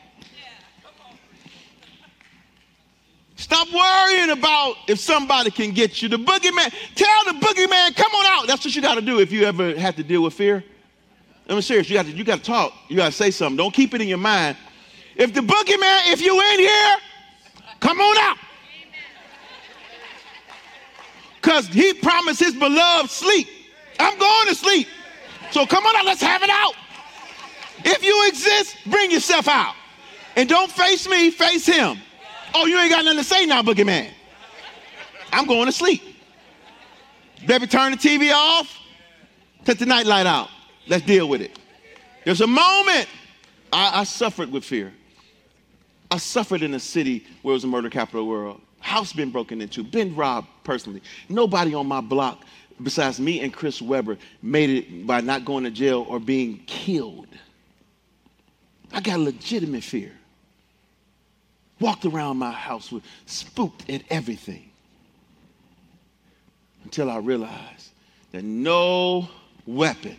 Stop 3.45 3.67
worrying 3.71 4.31
about 4.31 4.75
if 4.87 4.99
somebody 4.99 5.51
can 5.51 5.69
get 5.69 6.01
you. 6.01 6.09
The 6.09 6.17
boogeyman, 6.17 6.73
tell 6.95 7.25
the 7.25 7.39
boogeyman, 7.39 7.95
come 7.95 8.11
on 8.11 8.25
out. 8.25 8.47
That's 8.47 8.65
what 8.65 8.75
you 8.75 8.81
got 8.81 8.95
to 8.95 9.01
do 9.01 9.19
if 9.19 9.31
you 9.31 9.43
ever 9.43 9.77
have 9.77 9.95
to 9.97 10.03
deal 10.03 10.23
with 10.23 10.33
fear. 10.33 10.63
I'm 11.47 11.61
serious. 11.61 11.87
You 11.87 11.95
got 11.95 12.07
to 12.07 12.11
you 12.11 12.23
to 12.23 12.37
talk. 12.37 12.73
You 12.89 12.95
got 12.95 13.05
to 13.05 13.11
say 13.11 13.29
something. 13.29 13.55
Don't 13.55 13.71
keep 13.71 13.93
it 13.93 14.01
in 14.01 14.07
your 14.07 14.17
mind. 14.17 14.57
If 15.15 15.31
the 15.35 15.41
boogeyman, 15.41 16.11
if 16.11 16.23
you 16.23 16.41
in 16.41 16.59
here, 16.59 16.95
come 17.81 18.01
on 18.01 18.17
out. 18.17 18.37
Because 21.35 21.67
he 21.67 21.93
promised 21.93 22.39
his 22.39 22.55
beloved 22.55 23.11
sleep. 23.11 23.47
I'm 23.99 24.17
going 24.17 24.47
to 24.47 24.55
sleep. 24.55 24.87
So 25.51 25.67
come 25.67 25.85
on 25.85 25.95
out. 25.97 26.05
Let's 26.05 26.23
have 26.23 26.41
it 26.41 26.49
out. 26.49 26.73
If 27.83 28.03
you 28.03 28.27
exist, 28.27 28.75
bring 28.87 29.11
yourself 29.11 29.47
out. 29.47 29.75
And 30.35 30.49
don't 30.49 30.71
face 30.71 31.07
me, 31.07 31.29
face 31.29 31.67
him. 31.67 31.99
Oh, 32.57 32.65
you 32.65 32.79
ain't 32.79 32.89
got 32.89 33.03
nothing 33.03 33.17
to 33.17 33.23
say 33.25 33.45
now, 33.45 33.61
boogeyman. 33.61 34.09
I'm 35.33 35.45
going 35.45 35.65
to 35.65 35.73
sleep. 35.73 36.01
Baby, 37.45 37.67
turn 37.67 37.91
the 37.91 37.97
TV 37.97 38.31
off. 38.33 38.79
Take 39.65 39.77
the 39.77 39.85
night 39.85 40.05
light 40.05 40.25
out. 40.25 40.47
Let's 40.87 41.05
deal 41.05 41.27
with 41.27 41.41
it. 41.41 41.59
There's 42.23 42.39
a 42.39 42.47
moment 42.47 43.09
I, 43.73 43.99
I 43.99 44.03
suffered 44.05 44.53
with 44.53 44.63
fear. 44.63 44.93
I 46.09 46.17
suffered 46.17 46.61
in 46.61 46.73
a 46.75 46.79
city 46.79 47.25
where 47.41 47.51
it 47.51 47.55
was 47.55 47.65
a 47.65 47.67
murder 47.67 47.89
capital 47.89 48.25
world. 48.25 48.61
House 48.79 49.11
been 49.11 49.31
broken 49.31 49.59
into, 49.59 49.83
been 49.83 50.15
robbed 50.15 50.47
personally. 50.63 51.01
Nobody 51.27 51.75
on 51.75 51.87
my 51.87 51.99
block 51.99 52.45
besides 52.81 53.19
me 53.19 53.41
and 53.41 53.51
Chris 53.51 53.81
Webber 53.81 54.17
made 54.41 54.69
it 54.69 55.05
by 55.05 55.19
not 55.19 55.43
going 55.43 55.65
to 55.65 55.71
jail 55.71 56.05
or 56.07 56.21
being 56.21 56.59
killed. 56.67 57.27
I 58.93 59.01
got 59.01 59.19
legitimate 59.19 59.83
fear. 59.83 60.13
Walked 61.85 62.05
around 62.05 62.37
my 62.37 62.51
house 62.51 62.91
with 62.91 63.03
spooked 63.27 63.87
at 63.91 64.01
everything 64.09 64.71
until 66.83 67.11
I 67.11 67.17
realized 67.17 67.91
that 68.31 68.43
no 68.43 69.29
weapon 69.67 70.15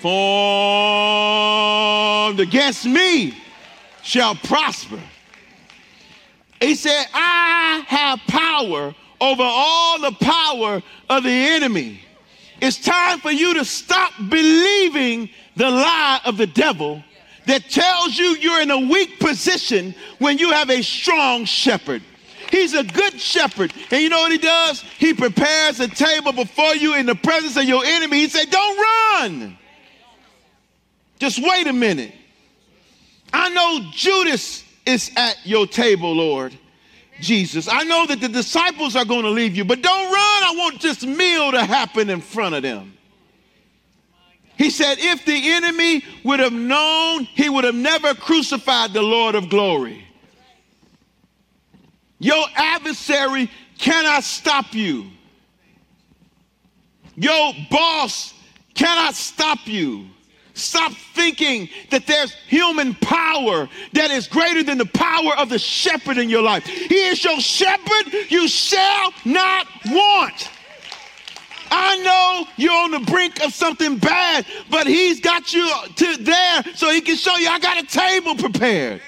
formed 0.00 0.12
against 2.38 2.86
me 2.86 3.36
shall 4.04 4.36
prosper. 4.36 5.00
He 6.60 6.76
said, 6.76 7.06
I 7.12 7.82
have 7.88 8.20
power 8.28 8.94
over 9.20 9.42
all 9.42 10.00
the 10.00 10.12
power 10.12 10.80
of 11.10 11.24
the 11.24 11.28
enemy. 11.28 12.02
It's 12.60 12.78
time 12.80 13.18
for 13.18 13.32
you 13.32 13.54
to 13.54 13.64
stop 13.64 14.12
believing 14.28 15.28
the 15.56 15.72
lie 15.72 16.20
of 16.24 16.36
the 16.36 16.46
devil 16.46 17.02
that 17.46 17.68
tells 17.68 18.16
you 18.16 18.36
you're 18.36 18.62
in 18.62 18.70
a 18.70 18.78
weak 18.78 19.18
position 19.18 19.94
when 20.18 20.38
you 20.38 20.50
have 20.50 20.70
a 20.70 20.82
strong 20.82 21.44
shepherd. 21.44 22.02
He's 22.50 22.74
a 22.74 22.84
good 22.84 23.18
shepherd. 23.18 23.72
And 23.90 24.02
you 24.02 24.10
know 24.10 24.20
what 24.20 24.32
he 24.32 24.38
does? 24.38 24.82
He 24.98 25.14
prepares 25.14 25.80
a 25.80 25.88
table 25.88 26.32
before 26.32 26.74
you 26.74 26.94
in 26.94 27.06
the 27.06 27.14
presence 27.14 27.56
of 27.56 27.64
your 27.64 27.84
enemy. 27.84 28.18
He 28.18 28.28
said, 28.28 28.50
Don't 28.50 28.78
run. 28.78 29.58
Just 31.18 31.38
wait 31.42 31.66
a 31.66 31.72
minute. 31.72 32.12
I 33.32 33.48
know 33.48 33.90
Judas 33.92 34.64
is 34.84 35.10
at 35.16 35.36
your 35.44 35.66
table, 35.66 36.12
Lord 36.12 36.56
Jesus. 37.20 37.68
I 37.68 37.84
know 37.84 38.06
that 38.06 38.20
the 38.20 38.28
disciples 38.28 38.96
are 38.96 39.04
going 39.04 39.22
to 39.22 39.30
leave 39.30 39.56
you, 39.56 39.64
but 39.64 39.80
don't 39.80 40.04
run. 40.04 40.14
I 40.14 40.54
want 40.56 40.82
this 40.82 41.04
meal 41.04 41.52
to 41.52 41.64
happen 41.64 42.10
in 42.10 42.20
front 42.20 42.54
of 42.54 42.62
them. 42.62 42.92
He 44.62 44.70
said, 44.70 44.98
if 45.00 45.24
the 45.24 45.50
enemy 45.54 46.04
would 46.22 46.38
have 46.38 46.52
known, 46.52 47.24
he 47.24 47.48
would 47.48 47.64
have 47.64 47.74
never 47.74 48.14
crucified 48.14 48.92
the 48.92 49.02
Lord 49.02 49.34
of 49.34 49.48
glory. 49.48 50.06
Your 52.20 52.44
adversary 52.54 53.50
cannot 53.78 54.22
stop 54.22 54.72
you. 54.72 55.06
Your 57.16 57.52
boss 57.72 58.34
cannot 58.74 59.16
stop 59.16 59.66
you. 59.66 60.06
Stop 60.54 60.92
thinking 60.92 61.68
that 61.90 62.06
there's 62.06 62.32
human 62.46 62.94
power 62.94 63.68
that 63.94 64.12
is 64.12 64.28
greater 64.28 64.62
than 64.62 64.78
the 64.78 64.86
power 64.86 65.36
of 65.38 65.48
the 65.48 65.58
shepherd 65.58 66.18
in 66.18 66.30
your 66.30 66.42
life. 66.42 66.64
He 66.64 67.08
is 67.08 67.24
your 67.24 67.40
shepherd, 67.40 68.12
you 68.28 68.46
shall 68.46 69.12
not 69.24 69.66
want. 69.86 70.50
I 71.74 71.96
know 71.98 72.46
you're 72.56 72.72
on 72.72 72.90
the 72.90 73.00
brink 73.00 73.42
of 73.42 73.54
something 73.54 73.96
bad, 73.96 74.44
but 74.70 74.86
he's 74.86 75.20
got 75.20 75.54
you 75.54 75.66
to 75.96 76.16
there 76.18 76.64
so 76.74 76.90
he 76.90 77.00
can 77.00 77.16
show 77.16 77.34
you 77.36 77.48
I 77.48 77.58
got 77.58 77.82
a 77.82 77.86
table 77.86 78.34
prepared. 78.34 79.00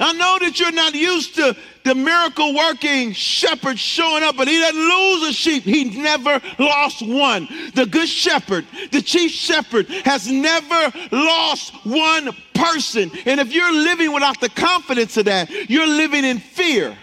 I 0.00 0.12
know 0.14 0.38
that 0.40 0.58
you're 0.58 0.72
not 0.72 0.94
used 0.94 1.34
to 1.34 1.54
the 1.84 1.94
miracle 1.94 2.54
working 2.54 3.12
shepherd 3.12 3.78
showing 3.78 4.22
up, 4.22 4.36
but 4.36 4.48
he 4.48 4.58
doesn't 4.58 4.80
lose 4.80 5.28
a 5.28 5.32
sheep. 5.32 5.64
He 5.64 5.84
never 5.84 6.40
lost 6.58 7.02
one. 7.02 7.48
The 7.74 7.84
good 7.84 8.08
shepherd, 8.08 8.64
the 8.90 9.02
chief 9.02 9.30
shepherd, 9.30 9.88
has 10.06 10.30
never 10.30 10.92
lost 11.12 11.74
one 11.84 12.30
person. 12.54 13.10
And 13.26 13.40
if 13.40 13.52
you're 13.52 13.72
living 13.72 14.12
without 14.12 14.40
the 14.40 14.48
confidence 14.48 15.16
of 15.18 15.26
that, 15.26 15.50
you're 15.68 15.86
living 15.86 16.24
in 16.24 16.38
fear. 16.38 16.96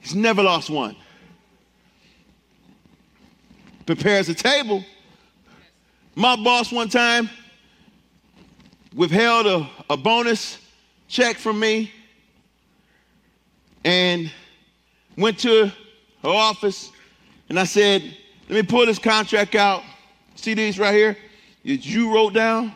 He's 0.00 0.14
never 0.14 0.42
lost 0.42 0.68
one. 0.68 0.96
Prepares 3.86 4.28
a 4.28 4.34
table. 4.34 4.84
My 6.14 6.34
boss 6.36 6.72
one 6.72 6.88
time 6.88 7.30
withheld 8.94 9.46
a, 9.46 9.70
a 9.88 9.96
bonus 9.96 10.58
check 11.08 11.36
from 11.36 11.60
me 11.60 11.92
and 13.84 14.32
went 15.16 15.38
to 15.38 15.66
her 15.66 15.72
office 16.28 16.90
and 17.48 17.60
I 17.60 17.64
said, 17.64 18.02
let 18.48 18.56
me 18.56 18.62
pull 18.62 18.86
this 18.86 18.98
contract 18.98 19.54
out. 19.54 19.82
See 20.34 20.54
these 20.54 20.78
right 20.78 20.94
here? 20.94 21.16
That 21.64 21.86
you 21.86 22.12
wrote 22.12 22.32
down? 22.32 22.72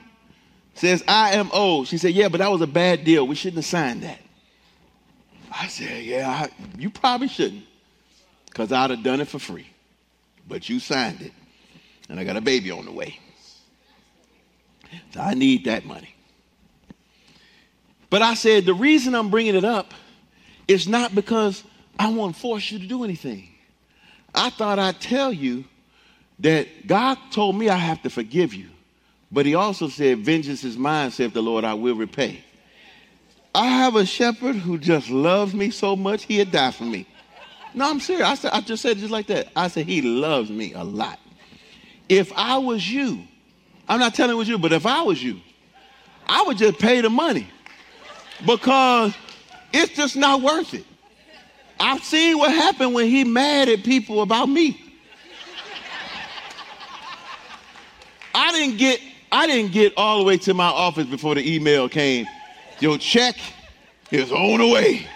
Says 0.74 1.02
I 1.08 1.32
am 1.32 1.50
old. 1.52 1.88
She 1.88 1.98
said, 1.98 2.12
yeah, 2.12 2.28
but 2.28 2.38
that 2.38 2.50
was 2.50 2.60
a 2.60 2.66
bad 2.66 3.04
deal. 3.04 3.26
We 3.26 3.34
shouldn't 3.34 3.56
have 3.56 3.64
signed 3.64 4.02
that. 4.02 4.20
I 5.52 5.66
said, 5.66 6.04
yeah, 6.04 6.28
I, 6.28 6.50
you 6.78 6.90
probably 6.90 7.28
shouldn't 7.28 7.64
because 8.46 8.70
I'd 8.70 8.90
have 8.90 9.02
done 9.02 9.20
it 9.20 9.28
for 9.28 9.38
free. 9.38 9.66
But 10.50 10.68
you 10.68 10.80
signed 10.80 11.22
it. 11.22 11.32
And 12.10 12.18
I 12.18 12.24
got 12.24 12.36
a 12.36 12.40
baby 12.40 12.72
on 12.72 12.84
the 12.84 12.92
way. 12.92 13.18
So 15.14 15.20
I 15.20 15.34
need 15.34 15.64
that 15.66 15.86
money. 15.86 16.14
But 18.10 18.22
I 18.22 18.34
said, 18.34 18.66
the 18.66 18.74
reason 18.74 19.14
I'm 19.14 19.30
bringing 19.30 19.54
it 19.54 19.64
up 19.64 19.94
is 20.66 20.88
not 20.88 21.14
because 21.14 21.62
I 21.98 22.10
want 22.12 22.34
to 22.34 22.40
force 22.40 22.70
you 22.72 22.80
to 22.80 22.86
do 22.86 23.04
anything. 23.04 23.48
I 24.34 24.50
thought 24.50 24.80
I'd 24.80 25.00
tell 25.00 25.32
you 25.32 25.64
that 26.40 26.86
God 26.86 27.16
told 27.30 27.56
me 27.56 27.68
I 27.68 27.76
have 27.76 28.02
to 28.02 28.10
forgive 28.10 28.52
you. 28.52 28.68
But 29.30 29.46
he 29.46 29.54
also 29.54 29.88
said, 29.88 30.18
Vengeance 30.18 30.64
is 30.64 30.76
mine, 30.76 31.12
saith 31.12 31.32
the 31.32 31.42
Lord, 31.42 31.62
I 31.62 31.74
will 31.74 31.94
repay. 31.94 32.42
I 33.54 33.66
have 33.66 33.94
a 33.94 34.04
shepherd 34.04 34.56
who 34.56 34.78
just 34.78 35.10
loves 35.10 35.54
me 35.54 35.70
so 35.70 35.94
much, 35.94 36.24
he'd 36.24 36.50
die 36.50 36.72
for 36.72 36.84
me. 36.84 37.06
No, 37.74 37.88
I'm 37.88 38.00
serious. 38.00 38.26
I, 38.26 38.34
said, 38.34 38.50
I 38.52 38.60
just 38.60 38.82
said 38.82 38.96
it 38.96 39.00
just 39.00 39.12
like 39.12 39.26
that. 39.28 39.48
I 39.54 39.68
said, 39.68 39.86
He 39.86 40.02
loves 40.02 40.50
me 40.50 40.72
a 40.72 40.82
lot. 40.82 41.18
If 42.08 42.32
I 42.34 42.58
was 42.58 42.90
you, 42.90 43.22
I'm 43.88 44.00
not 44.00 44.14
telling 44.14 44.34
it 44.34 44.38
was 44.38 44.48
you, 44.48 44.58
but 44.58 44.72
if 44.72 44.86
I 44.86 45.02
was 45.02 45.22
you, 45.22 45.40
I 46.26 46.42
would 46.42 46.58
just 46.58 46.78
pay 46.78 47.00
the 47.00 47.10
money 47.10 47.48
because 48.46 49.14
it's 49.72 49.92
just 49.92 50.16
not 50.16 50.42
worth 50.42 50.74
it. 50.74 50.84
I've 51.78 52.04
seen 52.04 52.38
what 52.38 52.52
happened 52.52 52.94
when 52.94 53.08
he 53.08 53.24
mad 53.24 53.68
at 53.68 53.84
people 53.84 54.22
about 54.22 54.48
me. 54.48 54.80
I 58.34 58.52
didn't 58.52 58.76
get 58.76 59.00
I 59.32 59.46
didn't 59.46 59.72
get 59.72 59.92
all 59.96 60.18
the 60.18 60.24
way 60.24 60.36
to 60.38 60.54
my 60.54 60.66
office 60.66 61.06
before 61.06 61.34
the 61.34 61.54
email 61.54 61.88
came. 61.88 62.26
Your 62.80 62.98
check 62.98 63.36
is 64.10 64.32
on 64.32 64.58
the 64.58 64.66
way. 64.66 65.06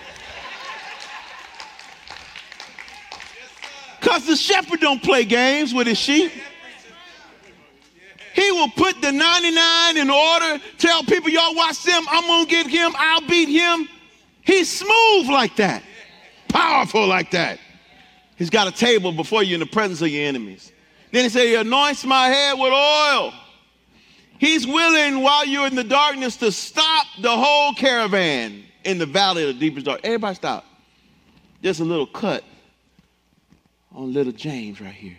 Because 4.14 4.29
the 4.29 4.37
shepherd 4.37 4.79
don't 4.79 5.03
play 5.03 5.24
games 5.24 5.74
with 5.74 5.88
his 5.88 5.98
sheep. 5.98 6.31
He 8.33 8.53
will 8.53 8.68
put 8.68 9.00
the 9.03 9.11
99 9.11 9.96
in 9.96 10.09
order, 10.09 10.62
tell 10.79 11.03
people, 11.03 11.31
y'all 11.31 11.55
watch 11.57 11.83
them, 11.83 12.05
I'm 12.09 12.24
gonna 12.24 12.46
get 12.46 12.68
him, 12.68 12.92
I'll 12.96 13.27
beat 13.27 13.48
him. 13.48 13.88
He's 14.42 14.70
smooth 14.70 15.29
like 15.29 15.57
that, 15.57 15.83
powerful 16.48 17.09
like 17.09 17.33
that. 17.33 17.59
He's 18.37 18.50
got 18.50 18.68
a 18.68 18.72
table 18.72 19.11
before 19.11 19.42
you 19.42 19.55
in 19.55 19.61
the 19.61 19.66
presence 19.66 20.00
of 20.00 20.09
your 20.09 20.27
enemies. 20.27 20.70
Then 21.11 21.24
he 21.24 21.29
said, 21.29 21.46
He 21.46 21.57
anoints 21.57 22.05
my 22.05 22.29
head 22.29 22.55
with 22.57 22.72
oil. 22.72 23.33
He's 24.38 24.64
willing 24.64 25.22
while 25.22 25.44
you're 25.44 25.66
in 25.66 25.74
the 25.74 25.83
darkness 25.83 26.37
to 26.37 26.53
stop 26.53 27.07
the 27.20 27.37
whole 27.37 27.74
caravan 27.74 28.62
in 28.85 28.98
the 28.98 29.07
valley 29.07 29.48
of 29.48 29.55
the 29.55 29.61
deepest 29.61 29.87
dark. 29.87 30.03
Everybody 30.05 30.37
stop. 30.37 30.64
Just 31.62 31.81
a 31.81 31.85
little 31.85 32.07
cut 32.07 32.44
on 33.94 34.12
little 34.12 34.33
James 34.33 34.80
right 34.80 34.92
here. 34.92 35.16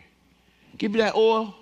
Give 0.77 0.91
me 0.91 0.99
that 0.99 1.15
oil. 1.15 1.55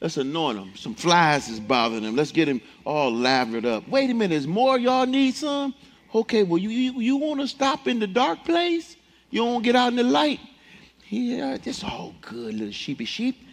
Let's 0.00 0.16
anoint 0.16 0.58
him. 0.58 0.72
Some 0.76 0.94
flies 0.94 1.48
is 1.48 1.60
bothering 1.60 2.02
him. 2.02 2.16
Let's 2.16 2.32
get 2.32 2.48
him 2.48 2.60
all 2.84 3.12
lathered 3.12 3.64
up. 3.64 3.88
Wait 3.88 4.10
a 4.10 4.14
minute, 4.14 4.34
is 4.34 4.46
more 4.46 4.78
y'all 4.78 5.06
need 5.06 5.34
some? 5.34 5.74
Okay, 6.14 6.42
well, 6.42 6.58
you, 6.58 6.68
you, 6.68 7.00
you 7.00 7.16
want 7.16 7.40
to 7.40 7.48
stop 7.48 7.88
in 7.88 7.98
the 7.98 8.06
dark 8.06 8.44
place? 8.44 8.96
You 9.30 9.40
don't 9.40 9.62
get 9.62 9.76
out 9.76 9.88
in 9.88 9.96
the 9.96 10.02
light? 10.02 10.40
Yeah, 11.08 11.56
it's 11.62 11.82
all 11.82 12.14
good, 12.20 12.54
little 12.54 12.72
sheepy 12.72 13.04
sheep. 13.04 13.43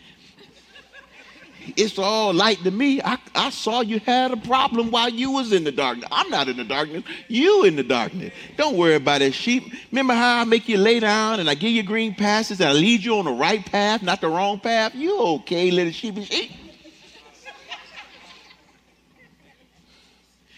It's 1.75 1.97
all 1.97 2.33
light 2.33 2.59
to 2.63 2.71
me. 2.71 3.01
I, 3.01 3.17
I 3.35 3.49
saw 3.49 3.81
you 3.81 3.99
had 3.99 4.31
a 4.31 4.37
problem 4.37 4.91
while 4.91 5.09
you 5.09 5.31
was 5.31 5.53
in 5.53 5.63
the 5.63 5.71
darkness. 5.71 6.07
I'm 6.11 6.29
not 6.29 6.47
in 6.47 6.57
the 6.57 6.63
darkness. 6.63 7.03
You 7.27 7.63
in 7.63 7.75
the 7.75 7.83
darkness. 7.83 8.33
Don't 8.57 8.77
worry 8.77 8.95
about 8.95 9.19
that 9.19 9.33
sheep. 9.33 9.71
Remember 9.91 10.13
how 10.13 10.41
I 10.41 10.43
make 10.43 10.67
you 10.67 10.77
lay 10.77 10.99
down 10.99 11.39
and 11.39 11.49
I 11.49 11.55
give 11.55 11.71
you 11.71 11.83
green 11.83 12.15
passes 12.15 12.59
and 12.59 12.69
I 12.69 12.73
lead 12.73 13.03
you 13.03 13.17
on 13.17 13.25
the 13.25 13.31
right 13.31 13.65
path, 13.65 14.01
not 14.01 14.21
the 14.21 14.29
wrong 14.29 14.59
path? 14.59 14.95
You 14.95 15.19
okay, 15.19 15.71
little 15.71 15.93
sheepy 15.93 16.25
sheep. 16.25 16.51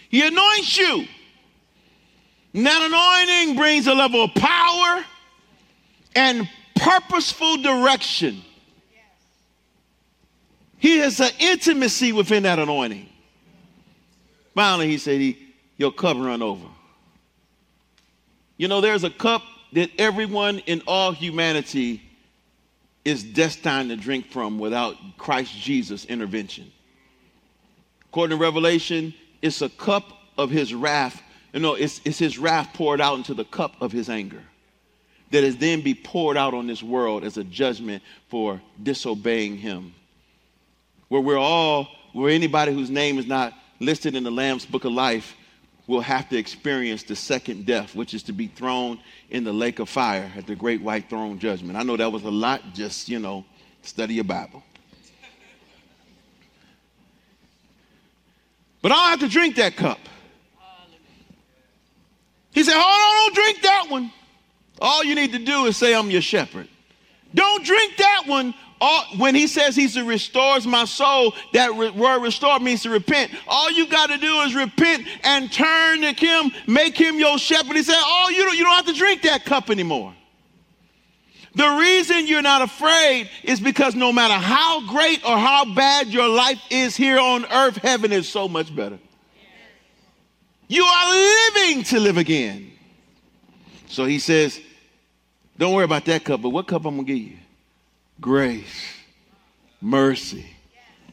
He 0.09 0.25
anoints 0.25 0.77
you. 0.77 1.07
That 2.53 2.81
anointing 3.43 3.55
brings 3.55 3.87
a 3.87 3.95
level 3.95 4.23
of 4.25 4.33
power 4.35 5.03
and 6.15 6.47
purposeful 6.75 7.57
direction. 7.57 8.43
He 10.83 10.97
has 10.97 11.19
an 11.21 11.31
intimacy 11.39 12.11
within 12.11 12.43
that 12.43 12.59
anointing. 12.59 13.07
Finally, 14.53 14.89
he 14.89 14.97
said, 14.97 15.21
he, 15.21 15.37
Your 15.77 15.93
cup 15.93 16.17
run 16.17 16.41
over. 16.41 16.67
You 18.57 18.67
know, 18.67 18.81
there's 18.81 19.03
a 19.03 19.09
cup 19.09 19.43
that 19.71 19.89
everyone 19.97 20.59
in 20.59 20.81
all 20.85 21.13
humanity 21.13 22.03
is 23.05 23.23
destined 23.23 23.89
to 23.89 23.95
drink 23.95 24.29
from 24.29 24.59
without 24.59 24.95
Christ 25.17 25.55
Jesus' 25.57 26.03
intervention. 26.03 26.69
According 28.09 28.37
to 28.37 28.43
Revelation, 28.43 29.13
it's 29.41 29.61
a 29.61 29.69
cup 29.69 30.03
of 30.37 30.49
his 30.51 30.73
wrath 30.73 31.23
you 31.53 31.59
know, 31.59 31.75
it's, 31.75 32.01
it's 32.03 32.17
his 32.17 32.39
wrath 32.39 32.73
poured 32.73 32.99
out 32.99 33.15
into 33.17 33.35
the 33.35 33.45
cup 33.45 33.79
of 33.79 33.91
his 33.91 34.09
anger 34.09 34.41
that 35.29 35.43
is 35.43 35.57
then 35.57 35.81
be 35.81 35.93
poured 35.93 36.35
out 36.35 36.53
on 36.53 36.67
this 36.67 36.81
world 36.81 37.23
as 37.23 37.37
a 37.37 37.43
judgment 37.43 38.01
for 38.27 38.59
disobeying 38.81 39.57
him. 39.57 39.93
Where 41.13 41.21
we're 41.21 41.37
all, 41.37 41.89
where 42.13 42.31
anybody 42.31 42.73
whose 42.73 42.89
name 42.89 43.19
is 43.19 43.27
not 43.27 43.53
listed 43.79 44.15
in 44.15 44.23
the 44.23 44.31
Lamb's 44.31 44.65
book 44.65 44.83
of 44.83 44.93
life 44.93 45.35
will 45.85 46.01
have 46.01 46.27
to 46.29 46.37
experience 46.37 47.03
the 47.03 47.15
second 47.15 47.67
death, 47.67 47.93
which 47.93 48.15
is 48.15 48.23
to 48.23 48.33
be 48.33 48.47
thrown 48.47 48.99
in 49.29 49.43
the 49.43 49.53
lake 49.53 49.77
of 49.77 49.89
fire 49.89 50.31
at 50.35 50.47
the 50.47 50.55
great 50.55 50.81
white 50.81 51.11
throne 51.11 51.37
judgment. 51.37 51.77
I 51.77 51.83
know 51.83 51.95
that 51.97 52.11
was 52.11 52.23
a 52.23 52.31
lot, 52.31 52.63
just, 52.73 53.09
you 53.09 53.19
know, 53.19 53.45
study 53.83 54.15
your 54.15 54.23
Bible. 54.23 54.63
But 58.81 58.91
I 58.91 58.95
don't 58.95 59.09
have 59.11 59.19
to 59.19 59.29
drink 59.29 59.57
that 59.57 59.75
cup. 59.75 59.99
He 62.53 62.63
said, 62.63 62.73
Hold 62.75 62.85
on, 62.85 63.25
don't 63.27 63.35
drink 63.35 63.61
that 63.61 63.85
one. 63.87 64.11
All 64.81 65.03
you 65.03 65.13
need 65.13 65.31
to 65.33 65.45
do 65.45 65.67
is 65.67 65.77
say, 65.77 65.93
I'm 65.93 66.09
your 66.09 66.23
shepherd. 66.23 66.67
Don't 67.35 67.63
drink 67.63 67.97
that 67.97 68.23
one. 68.25 68.55
All, 68.85 69.05
when 69.15 69.33
he 69.33 69.47
says 69.47 69.77
he 69.77 70.01
restores 70.01 70.67
my 70.67 70.83
soul, 70.83 71.33
that 71.53 71.73
word 71.73 72.19
restore 72.21 72.59
means 72.59 72.83
to 72.83 72.89
repent. 72.89 73.31
All 73.47 73.71
you 73.71 73.87
got 73.87 74.09
to 74.09 74.17
do 74.17 74.41
is 74.41 74.53
repent 74.53 75.07
and 75.23 75.49
turn 75.49 76.01
to 76.01 76.11
him, 76.11 76.51
make 76.67 76.97
him 76.97 77.17
your 77.17 77.37
shepherd. 77.37 77.77
He 77.77 77.83
said, 77.83 77.95
Oh, 77.97 78.29
you 78.29 78.43
don't, 78.43 78.57
you 78.57 78.65
don't 78.65 78.75
have 78.75 78.87
to 78.87 78.93
drink 78.93 79.21
that 79.21 79.45
cup 79.45 79.69
anymore. 79.69 80.13
The 81.55 81.77
reason 81.79 82.27
you're 82.27 82.41
not 82.41 82.61
afraid 82.61 83.29
is 83.43 83.61
because 83.61 83.95
no 83.95 84.11
matter 84.11 84.33
how 84.33 84.85
great 84.85 85.23
or 85.23 85.37
how 85.37 85.63
bad 85.73 86.09
your 86.09 86.27
life 86.27 86.61
is 86.69 86.93
here 86.97 87.19
on 87.19 87.45
earth, 87.45 87.77
heaven 87.77 88.11
is 88.11 88.27
so 88.27 88.49
much 88.49 88.75
better. 88.75 88.99
You 90.67 90.83
are 90.83 91.13
living 91.13 91.83
to 91.85 92.01
live 92.01 92.17
again. 92.17 92.73
So 93.87 94.03
he 94.03 94.19
says, 94.19 94.59
Don't 95.57 95.73
worry 95.73 95.85
about 95.85 96.03
that 96.03 96.25
cup, 96.25 96.41
but 96.41 96.49
what 96.49 96.67
cup 96.67 96.83
I'm 96.83 96.95
going 96.95 97.07
to 97.07 97.13
give 97.13 97.31
you? 97.31 97.37
Grace, 98.21 98.93
mercy, 99.81 100.45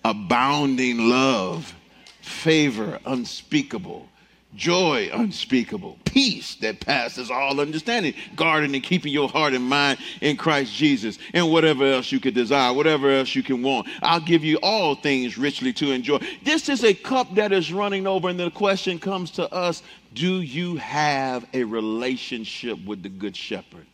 abounding 0.04 1.08
love, 1.08 1.74
favor 2.20 2.98
unspeakable, 3.04 4.08
joy 4.54 5.08
unspeakable, 5.12 5.98
peace 6.04 6.56
that 6.56 6.80
passes 6.80 7.30
all 7.30 7.60
understanding, 7.60 8.14
guarding 8.36 8.74
and 8.74 8.84
keeping 8.84 9.12
your 9.12 9.28
heart 9.28 9.54
and 9.54 9.64
mind 9.64 9.98
in 10.20 10.36
Christ 10.36 10.72
Jesus, 10.72 11.18
and 11.32 11.50
whatever 11.50 11.84
else 11.84 12.10
you 12.12 12.20
could 12.20 12.34
desire, 12.34 12.72
whatever 12.72 13.10
else 13.10 13.34
you 13.34 13.42
can 13.42 13.62
want. 13.62 13.88
I'll 14.02 14.20
give 14.20 14.44
you 14.44 14.58
all 14.62 14.94
things 14.94 15.38
richly 15.38 15.72
to 15.74 15.92
enjoy. 15.92 16.18
This 16.42 16.68
is 16.68 16.84
a 16.84 16.94
cup 16.94 17.34
that 17.34 17.52
is 17.52 17.72
running 17.72 18.06
over, 18.06 18.28
and 18.28 18.38
the 18.38 18.50
question 18.50 18.98
comes 18.98 19.30
to 19.32 19.52
us 19.52 19.82
do 20.12 20.40
you 20.40 20.76
have 20.76 21.46
a 21.54 21.62
relationship 21.62 22.84
with 22.84 23.02
the 23.02 23.08
Good 23.08 23.36
Shepherd? 23.36 23.86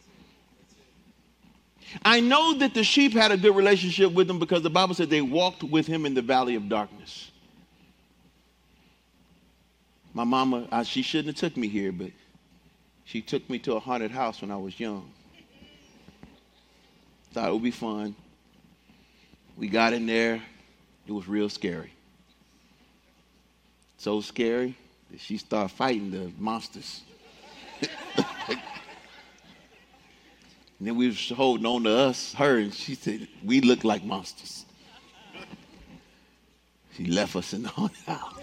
I 2.05 2.21
know 2.21 2.55
that 2.59 2.75
the 2.75 2.85
sheep 2.85 3.13
had 3.13 3.33
a 3.33 3.37
good 3.37 3.55
relationship 3.55 4.13
with 4.13 4.29
him 4.29 4.39
because 4.39 4.63
the 4.63 4.71
Bible 4.71 4.95
said 4.95 5.11
they 5.11 5.23
walked 5.23 5.63
with 5.63 5.87
him 5.87 6.07
in 6.07 6.15
the 6.15 6.23
valley 6.23 6.55
of 6.55 6.69
darkness. 6.69 7.31
My 10.13 10.25
mama, 10.25 10.67
I, 10.73 10.83
she 10.83 11.03
shouldn't 11.03 11.39
have 11.39 11.51
took 11.51 11.59
me 11.59 11.69
here, 11.69 11.93
but 11.93 12.11
she 13.05 13.21
took 13.21 13.49
me 13.51 13.59
to 13.61 13.75
a 13.75 13.81
haunted 13.81 14.11
house 14.11 14.41
when 14.41 14.51
I 14.51 14.57
was 14.57 14.79
young. 14.81 15.11
Thought 17.33 17.51
it 17.51 17.53
would 17.53 17.63
be 17.63 17.71
fun. 17.71 18.17
We 19.57 19.69
got 19.69 19.93
in 19.93 20.07
there. 20.07 20.43
It 21.07 21.13
was 21.13 21.29
real 21.29 21.49
scary. 21.49 21.93
So 23.99 24.21
scary 24.21 24.75
that 25.11 25.21
she 25.21 25.39
started 25.39 25.75
fighting 25.75 26.11
the 26.11 26.33
monsters. 26.39 27.03
Then 30.81 30.97
we 30.97 31.07
was 31.07 31.31
holding 31.31 31.67
on 31.67 31.85
to 31.85 31.91
us, 31.91 32.35
her, 32.35 32.59
and 32.59 32.75
she 32.75 32.95
said, 32.95 33.29
we 33.43 33.61
look 33.61 33.85
like 33.85 34.05
monsters. 34.05 34.67
She 36.97 37.07
left 37.07 37.37
us 37.37 37.53
in 37.53 37.63
the 37.63 37.69
haunted 37.77 38.05
house. 38.05 38.35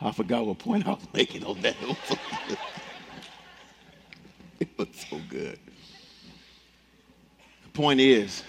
I 0.00 0.12
forgot 0.12 0.44
what 0.44 0.58
point 0.58 0.86
I 0.86 0.90
was 0.90 1.06
making 1.12 1.44
on 1.44 1.60
that. 1.62 1.76
It 4.60 4.68
was 4.78 4.88
so 5.10 5.20
good. 5.28 5.58
The 7.64 7.68
point 7.72 8.00
is, 8.00 8.42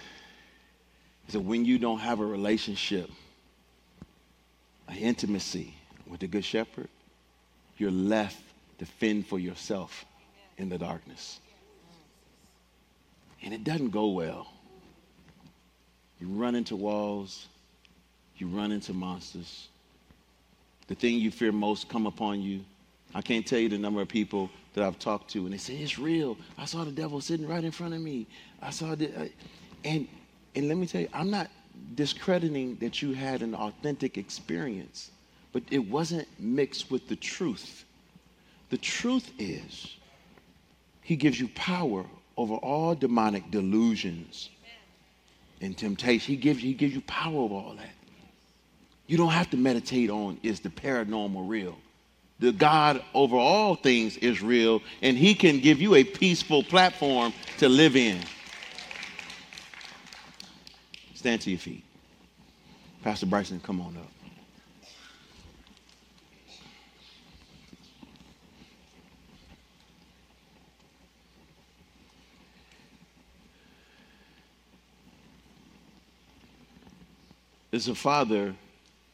is 1.28 1.34
that 1.34 1.40
when 1.40 1.66
you 1.66 1.80
don't 1.80 2.00
have 2.00 2.20
a 2.20 2.26
relationship, 2.26 3.10
an 4.88 4.98
intimacy 4.98 5.74
with 6.08 6.20
the 6.20 6.28
Good 6.28 6.46
Shepherd, 6.46 6.90
you're 7.78 7.92
left 7.92 8.45
to 8.80 8.86
fend 8.86 9.28
for 9.28 9.40
yourself 9.40 10.06
in 10.58 10.70
the 10.70 10.78
darkness. 10.78 11.40
And 13.44 13.54
it 13.54 13.64
doesn't 13.64 13.92
go 13.92 14.10
well. 14.10 14.48
You 16.20 16.28
run 16.28 16.56
into 16.56 16.76
walls, 16.76 17.48
you 18.38 18.48
run 18.48 18.72
into 18.72 18.94
monsters, 18.94 19.68
the 20.88 20.96
thing 20.96 21.20
you 21.20 21.32
fear 21.32 21.52
most 21.52 21.90
come 21.90 22.06
upon 22.06 22.42
you. 22.42 22.62
I 23.14 23.22
can't 23.22 23.46
tell 23.46 23.60
you 23.60 23.70
the 23.70 23.78
number 23.78 24.02
of 24.02 24.08
people 24.08 24.50
that 24.74 24.84
I've 24.84 25.00
talked 25.00 25.32
to, 25.32 25.46
and 25.46 25.54
they 25.54 25.58
say, 25.58 25.76
It's 25.76 25.98
real. 25.98 26.38
I 26.58 26.66
saw 26.66 26.84
the 26.84 26.92
devil 26.92 27.22
sitting 27.22 27.48
right 27.48 27.64
in 27.64 27.72
front 27.72 27.94
of 27.94 28.02
me. 28.02 28.28
I 28.62 28.72
saw 28.72 28.96
the. 28.96 29.32
And, 29.84 30.08
and 30.56 30.68
let 30.68 30.78
me 30.78 30.86
tell 30.86 31.02
you, 31.02 31.08
I'm 31.14 31.30
not 31.30 31.50
discrediting 31.96 32.76
that 32.78 33.02
you 33.02 33.14
had 33.14 33.42
an 33.42 33.56
authentic 33.56 34.18
experience, 34.18 35.12
but 35.54 35.64
it 35.72 35.80
wasn't 35.80 36.28
mixed 36.40 36.92
with 36.92 37.08
the 37.08 37.16
truth. 37.16 37.86
The 38.76 38.82
truth 38.82 39.32
is, 39.40 39.96
He 41.02 41.16
gives 41.16 41.40
you 41.40 41.48
power 41.56 42.06
over 42.36 42.56
all 42.56 42.94
demonic 42.94 43.50
delusions 43.50 44.50
and 45.62 45.78
temptation. 45.78 46.34
He 46.34 46.36
gives, 46.36 46.62
he 46.62 46.74
gives 46.74 46.94
you 46.94 47.00
power 47.00 47.38
over 47.38 47.56
all 47.56 47.76
that. 47.78 47.94
You 49.08 49.16
don't 49.16 49.32
have 49.32 49.50
to 49.52 49.58
meditate 49.58 50.10
on 50.10 50.42
is 50.44 50.60
the 50.60 50.68
paranormal 50.68 51.48
real. 51.48 51.78
The 52.40 52.52
God 52.52 53.02
over 53.14 53.38
all 53.38 53.76
things 53.76 54.18
is 54.18 54.42
real, 54.42 54.82
and 55.02 55.18
He 55.18 55.36
can 55.36 55.62
give 55.62 55.80
you 55.80 55.96
a 55.96 56.04
peaceful 56.04 56.62
platform 56.62 57.32
to 57.60 57.70
live 57.70 57.96
in. 57.96 58.20
Stand 61.14 61.40
to 61.44 61.50
your 61.50 61.60
feet. 61.60 61.86
Pastor 63.04 63.26
Bryson, 63.26 63.62
come 63.62 63.80
on 63.80 63.96
up. 63.96 64.15
As 77.76 77.90
a 77.90 77.94
father, 77.94 78.56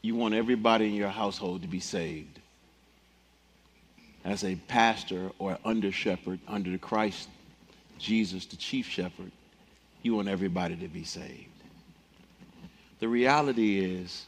you 0.02 0.14
want 0.14 0.34
everybody 0.34 0.86
in 0.86 0.94
your 0.94 1.08
household 1.08 1.62
to 1.62 1.68
be 1.68 1.80
saved. 1.80 2.38
As 4.24 4.44
a 4.44 4.54
pastor 4.68 5.32
or 5.40 5.58
under 5.64 5.90
shepherd 5.90 6.38
under 6.46 6.70
the 6.70 6.78
Christ 6.78 7.28
Jesus, 7.98 8.46
the 8.46 8.54
chief 8.54 8.86
shepherd, 8.86 9.32
you 10.02 10.14
want 10.14 10.28
everybody 10.28 10.76
to 10.76 10.86
be 10.86 11.02
saved. 11.02 11.48
The 13.00 13.08
reality 13.08 13.80
is 13.80 14.26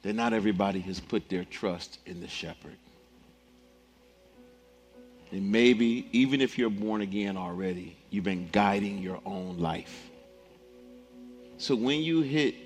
that 0.00 0.14
not 0.14 0.32
everybody 0.32 0.80
has 0.80 0.98
put 0.98 1.28
their 1.28 1.44
trust 1.44 1.98
in 2.06 2.22
the 2.22 2.28
shepherd. 2.28 2.78
And 5.30 5.52
maybe, 5.52 6.08
even 6.10 6.40
if 6.40 6.56
you're 6.56 6.70
born 6.70 7.02
again 7.02 7.36
already, 7.36 7.98
you've 8.08 8.24
been 8.24 8.48
guiding 8.50 8.96
your 8.96 9.20
own 9.26 9.58
life. 9.58 10.08
So 11.58 11.76
when 11.76 12.00
you 12.00 12.22
hit 12.22 12.65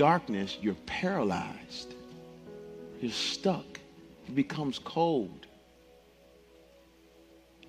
darkness, 0.00 0.56
you're 0.62 0.72
paralyzed. 0.86 1.94
You're 3.02 3.12
stuck. 3.12 3.78
It 4.26 4.34
becomes 4.34 4.78
cold. 4.78 5.46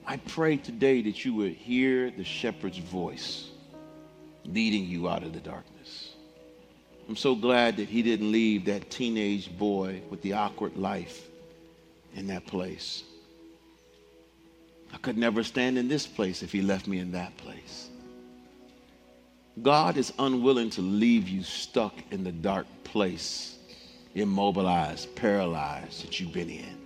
I 0.08 0.16
pray 0.16 0.56
today 0.56 1.02
that 1.02 1.26
you 1.26 1.34
would 1.34 1.52
hear 1.52 2.10
the 2.10 2.24
shepherd's 2.24 2.78
voice 2.78 3.50
leading 4.46 4.86
you 4.86 5.10
out 5.10 5.24
of 5.24 5.34
the 5.34 5.42
darkness. 5.42 6.14
I'm 7.10 7.18
so 7.18 7.36
glad 7.36 7.76
that 7.76 7.90
he 7.90 8.02
didn't 8.02 8.32
leave 8.32 8.64
that 8.64 8.90
teenage 8.90 9.58
boy 9.58 10.02
with 10.10 10.22
the 10.22 10.32
awkward 10.32 10.78
life 10.78 11.28
in 12.16 12.28
that 12.28 12.48
place. 12.48 13.04
I 14.94 14.98
could 15.00 15.18
never 15.18 15.44
stand 15.44 15.78
in 15.78 15.90
this 15.90 16.08
place 16.08 16.44
if 16.44 16.54
he 16.54 16.62
left 16.62 16.88
me 16.88 17.00
in 17.00 17.12
that 17.12 17.36
place. 17.36 17.91
God 19.62 19.98
is 19.98 20.14
unwilling 20.18 20.70
to 20.72 20.82
leave 20.82 21.28
you 21.28 21.44
stuck 21.44 21.94
in 22.12 22.24
the 22.24 22.32
dark 22.32 22.66
place, 22.84 23.58
immobilized, 24.16 25.14
paralyzed 25.16 26.04
that 26.04 26.20
you've 26.20 26.34
been 26.34 26.50
in. 26.50 26.78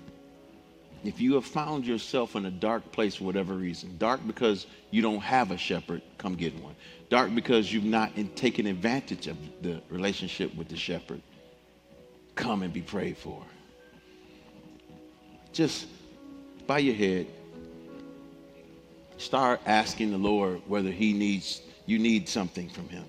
If 1.04 1.22
you 1.22 1.36
have 1.36 1.46
found 1.46 1.86
yourself 1.86 2.36
in 2.36 2.48
a 2.48 2.52
dark 2.52 2.92
place 2.92 3.16
for 3.16 3.26
whatever 3.26 3.54
reason, 3.54 3.96
dark 4.00 4.26
because 4.26 4.66
you 4.90 5.04
don't 5.04 5.22
have 5.22 5.52
a 5.52 5.58
shepherd, 5.58 6.02
come 6.18 6.34
get 6.34 6.60
one. 6.60 6.76
Dark 7.10 7.36
because 7.36 7.72
you've 7.72 7.84
not 7.84 8.12
taken 8.36 8.66
advantage 8.66 9.28
of 9.28 9.38
the 9.62 9.80
relationship 9.90 10.54
with 10.56 10.68
the 10.68 10.76
shepherd, 10.76 11.22
come 12.34 12.64
and 12.64 12.74
be 12.74 12.82
prayed 12.82 13.18
for. 13.18 13.44
Just 15.54 15.86
bow 16.66 16.78
your 16.78 16.96
head. 16.96 17.28
Start 19.18 19.62
asking 19.68 20.12
the 20.12 20.18
Lord 20.18 20.62
whether 20.68 20.90
He 20.90 21.14
needs 21.14 21.62
you 21.86 22.00
need 22.00 22.28
something 22.28 22.70
from 22.70 22.90
him. 22.90 23.06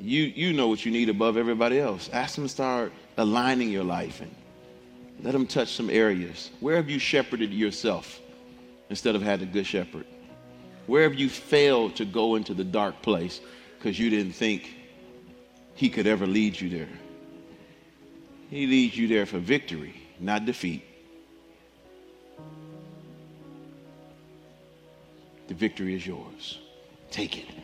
You, 0.00 0.24
you 0.24 0.52
know 0.52 0.68
what 0.68 0.84
you 0.84 0.90
need 0.90 1.08
above 1.08 1.36
everybody 1.36 1.78
else. 1.78 2.10
Ask 2.12 2.36
him 2.36 2.44
to 2.44 2.48
start 2.48 2.92
aligning 3.16 3.70
your 3.70 3.84
life 3.84 4.20
and 4.20 4.34
let 5.22 5.34
him 5.34 5.46
touch 5.46 5.74
some 5.74 5.90
areas. 5.90 6.50
Where 6.60 6.76
have 6.76 6.90
you 6.90 6.98
shepherded 6.98 7.52
yourself 7.52 8.20
instead 8.90 9.14
of 9.14 9.22
having 9.22 9.48
a 9.48 9.52
good 9.52 9.66
shepherd? 9.66 10.06
Where 10.86 11.04
have 11.04 11.14
you 11.14 11.28
failed 11.28 11.96
to 11.96 12.04
go 12.04 12.34
into 12.34 12.54
the 12.54 12.64
dark 12.64 13.02
place 13.02 13.40
because 13.78 13.98
you 13.98 14.10
didn't 14.10 14.32
think 14.32 14.74
he 15.74 15.88
could 15.88 16.06
ever 16.06 16.26
lead 16.26 16.60
you 16.60 16.68
there? 16.68 16.88
He 18.50 18.66
leads 18.66 18.96
you 18.96 19.08
there 19.08 19.24
for 19.24 19.38
victory, 19.38 19.94
not 20.18 20.44
defeat. 20.44 20.84
The 25.46 25.54
victory 25.54 25.94
is 25.94 26.06
yours. 26.06 26.58
Take 27.12 27.36
it. 27.36 27.61